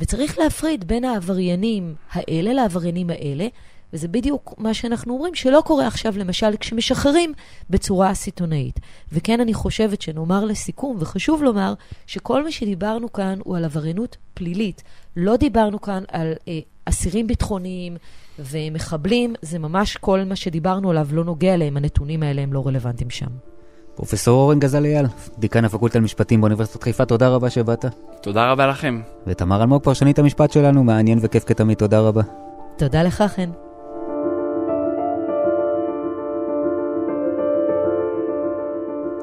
וצריך 0.00 0.38
להפריד 0.38 0.88
בין 0.88 1.04
העבריינים 1.04 1.94
האלה 2.12 2.52
לעבריינים 2.52 3.10
האלה, 3.10 3.46
וזה 3.92 4.08
בדיוק 4.08 4.54
מה 4.58 4.74
שאנחנו 4.74 5.14
אומרים, 5.14 5.34
שלא 5.34 5.62
קורה 5.66 5.86
עכשיו, 5.86 6.18
למשל, 6.18 6.56
כשמשחררים 6.60 7.32
בצורה 7.70 8.14
סיטונאית. 8.14 8.80
וכן, 9.12 9.40
אני 9.40 9.54
חושבת 9.54 10.02
שנאמר 10.02 10.44
לסיכום, 10.44 10.96
וחשוב 11.00 11.42
לומר, 11.42 11.74
שכל 12.06 12.44
מה 12.44 12.50
שדיברנו 12.50 13.12
כאן 13.12 13.38
הוא 13.44 13.56
על 13.56 13.64
עבריינות 13.64 14.16
פלילית. 14.34 14.82
לא 15.16 15.36
דיברנו 15.36 15.80
כאן 15.80 16.02
על 16.08 16.32
אה, 16.48 16.58
אסירים 16.84 17.26
ביטחוניים 17.26 17.96
ומחבלים, 18.38 19.34
זה 19.42 19.58
ממש 19.58 19.96
כל 19.96 20.24
מה 20.24 20.36
שדיברנו 20.36 20.90
עליו 20.90 21.08
לא 21.12 21.24
נוגע 21.24 21.54
אליהם, 21.54 21.76
הנתונים 21.76 22.22
האלה 22.22 22.42
הם 22.42 22.52
לא 22.52 22.66
רלוונטיים 22.66 23.10
שם. 23.10 23.30
פרופסור 23.94 24.42
אורן 24.42 24.58
גזל 24.58 24.84
אייל, 24.84 25.06
דיקן 25.38 25.64
הפקולטה 25.64 25.98
למשפטים 25.98 26.40
באוניברסיטת 26.40 26.82
חיפה, 26.82 27.04
תודה 27.04 27.28
רבה 27.28 27.50
שבאת. 27.50 27.84
תודה 28.22 28.50
רבה 28.50 28.66
לכם. 28.66 29.00
ותמר 29.26 29.62
אלמוג, 29.62 29.82
פרשנית 29.82 30.18
המשפט 30.18 30.52
שלנו, 30.52 30.84
מעניין 30.84 31.18
וכיף 31.22 31.44
כתמיד, 31.44 31.78
תודה 31.78 32.00
רבה. 32.00 32.22
תודה 32.76 33.02
לך, 33.02 33.24
חן. 33.36 33.65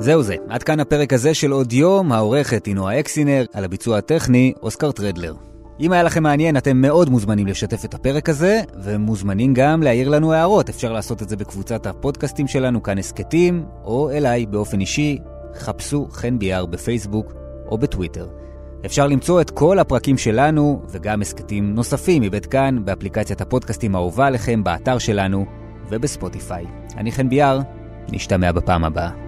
זהו 0.04 0.24
זה, 0.24 0.36
עד 0.50 0.64
כאן 0.64 0.80
הפרק 0.80 1.14
הזה 1.14 1.34
של 1.34 1.52
עוד 1.52 1.74
יום, 1.74 2.12
העורכת 2.12 2.66
היא 2.66 2.76
נועה 2.76 3.00
אקסינר, 3.00 3.46
על 3.54 3.64
הביצוע 3.64 3.98
הטכני, 3.98 4.54
אוסקר 4.62 4.92
טרדלר. 4.92 5.34
אם 5.80 5.92
היה 5.92 6.04
לכם 6.04 6.24
מעניין, 6.24 6.58
אתם 6.58 6.78
מאוד 6.78 7.10
מוזמנים 7.10 7.48
לשתף 7.48 7.86
את 7.86 7.94
הפרק 7.94 8.30
הזה, 8.30 8.62
ומוזמנים 8.84 9.54
גם 9.54 9.84
להעיר 9.84 10.10
לנו 10.10 10.34
הערות. 10.34 10.70
אפשר 10.70 10.94
לעשות 10.94 11.22
את 11.22 11.30
זה 11.30 11.36
בקבוצת 11.36 11.86
הפודקאסטים 11.86 12.48
שלנו, 12.48 12.84
כאן 12.84 12.98
הסכתים, 12.98 13.66
או 13.84 14.12
אליי 14.12 14.46
באופן 14.46 14.80
אישי, 14.80 15.18
חפשו 15.56 16.08
חן 16.12 16.40
ביאר 16.40 16.66
בפייסבוק 16.66 17.34
או 17.68 17.78
בטוויטר. 17.78 18.28
אפשר 18.86 19.08
למצוא 19.08 19.42
את 19.42 19.50
כל 19.50 19.80
הפרקים 19.80 20.18
שלנו, 20.18 20.82
וגם 20.90 21.22
הסכתים 21.22 21.76
נוספים 21.76 22.22
מבית 22.22 22.46
כאן, 22.46 22.86
באפליקציית 22.86 23.42
הפודקאסטים 23.42 23.96
האהובה 23.96 24.28
עליכם, 24.28 24.64
באתר 24.64 24.98
שלנו 24.98 25.46
ובספוטיפיי. 25.90 26.66
אני 26.98 27.12
חן 27.12 27.30
ביאר, 27.30 27.60
נשתמע 28.10 28.52
בפעם 28.52 28.84
הבאה. 28.84 29.23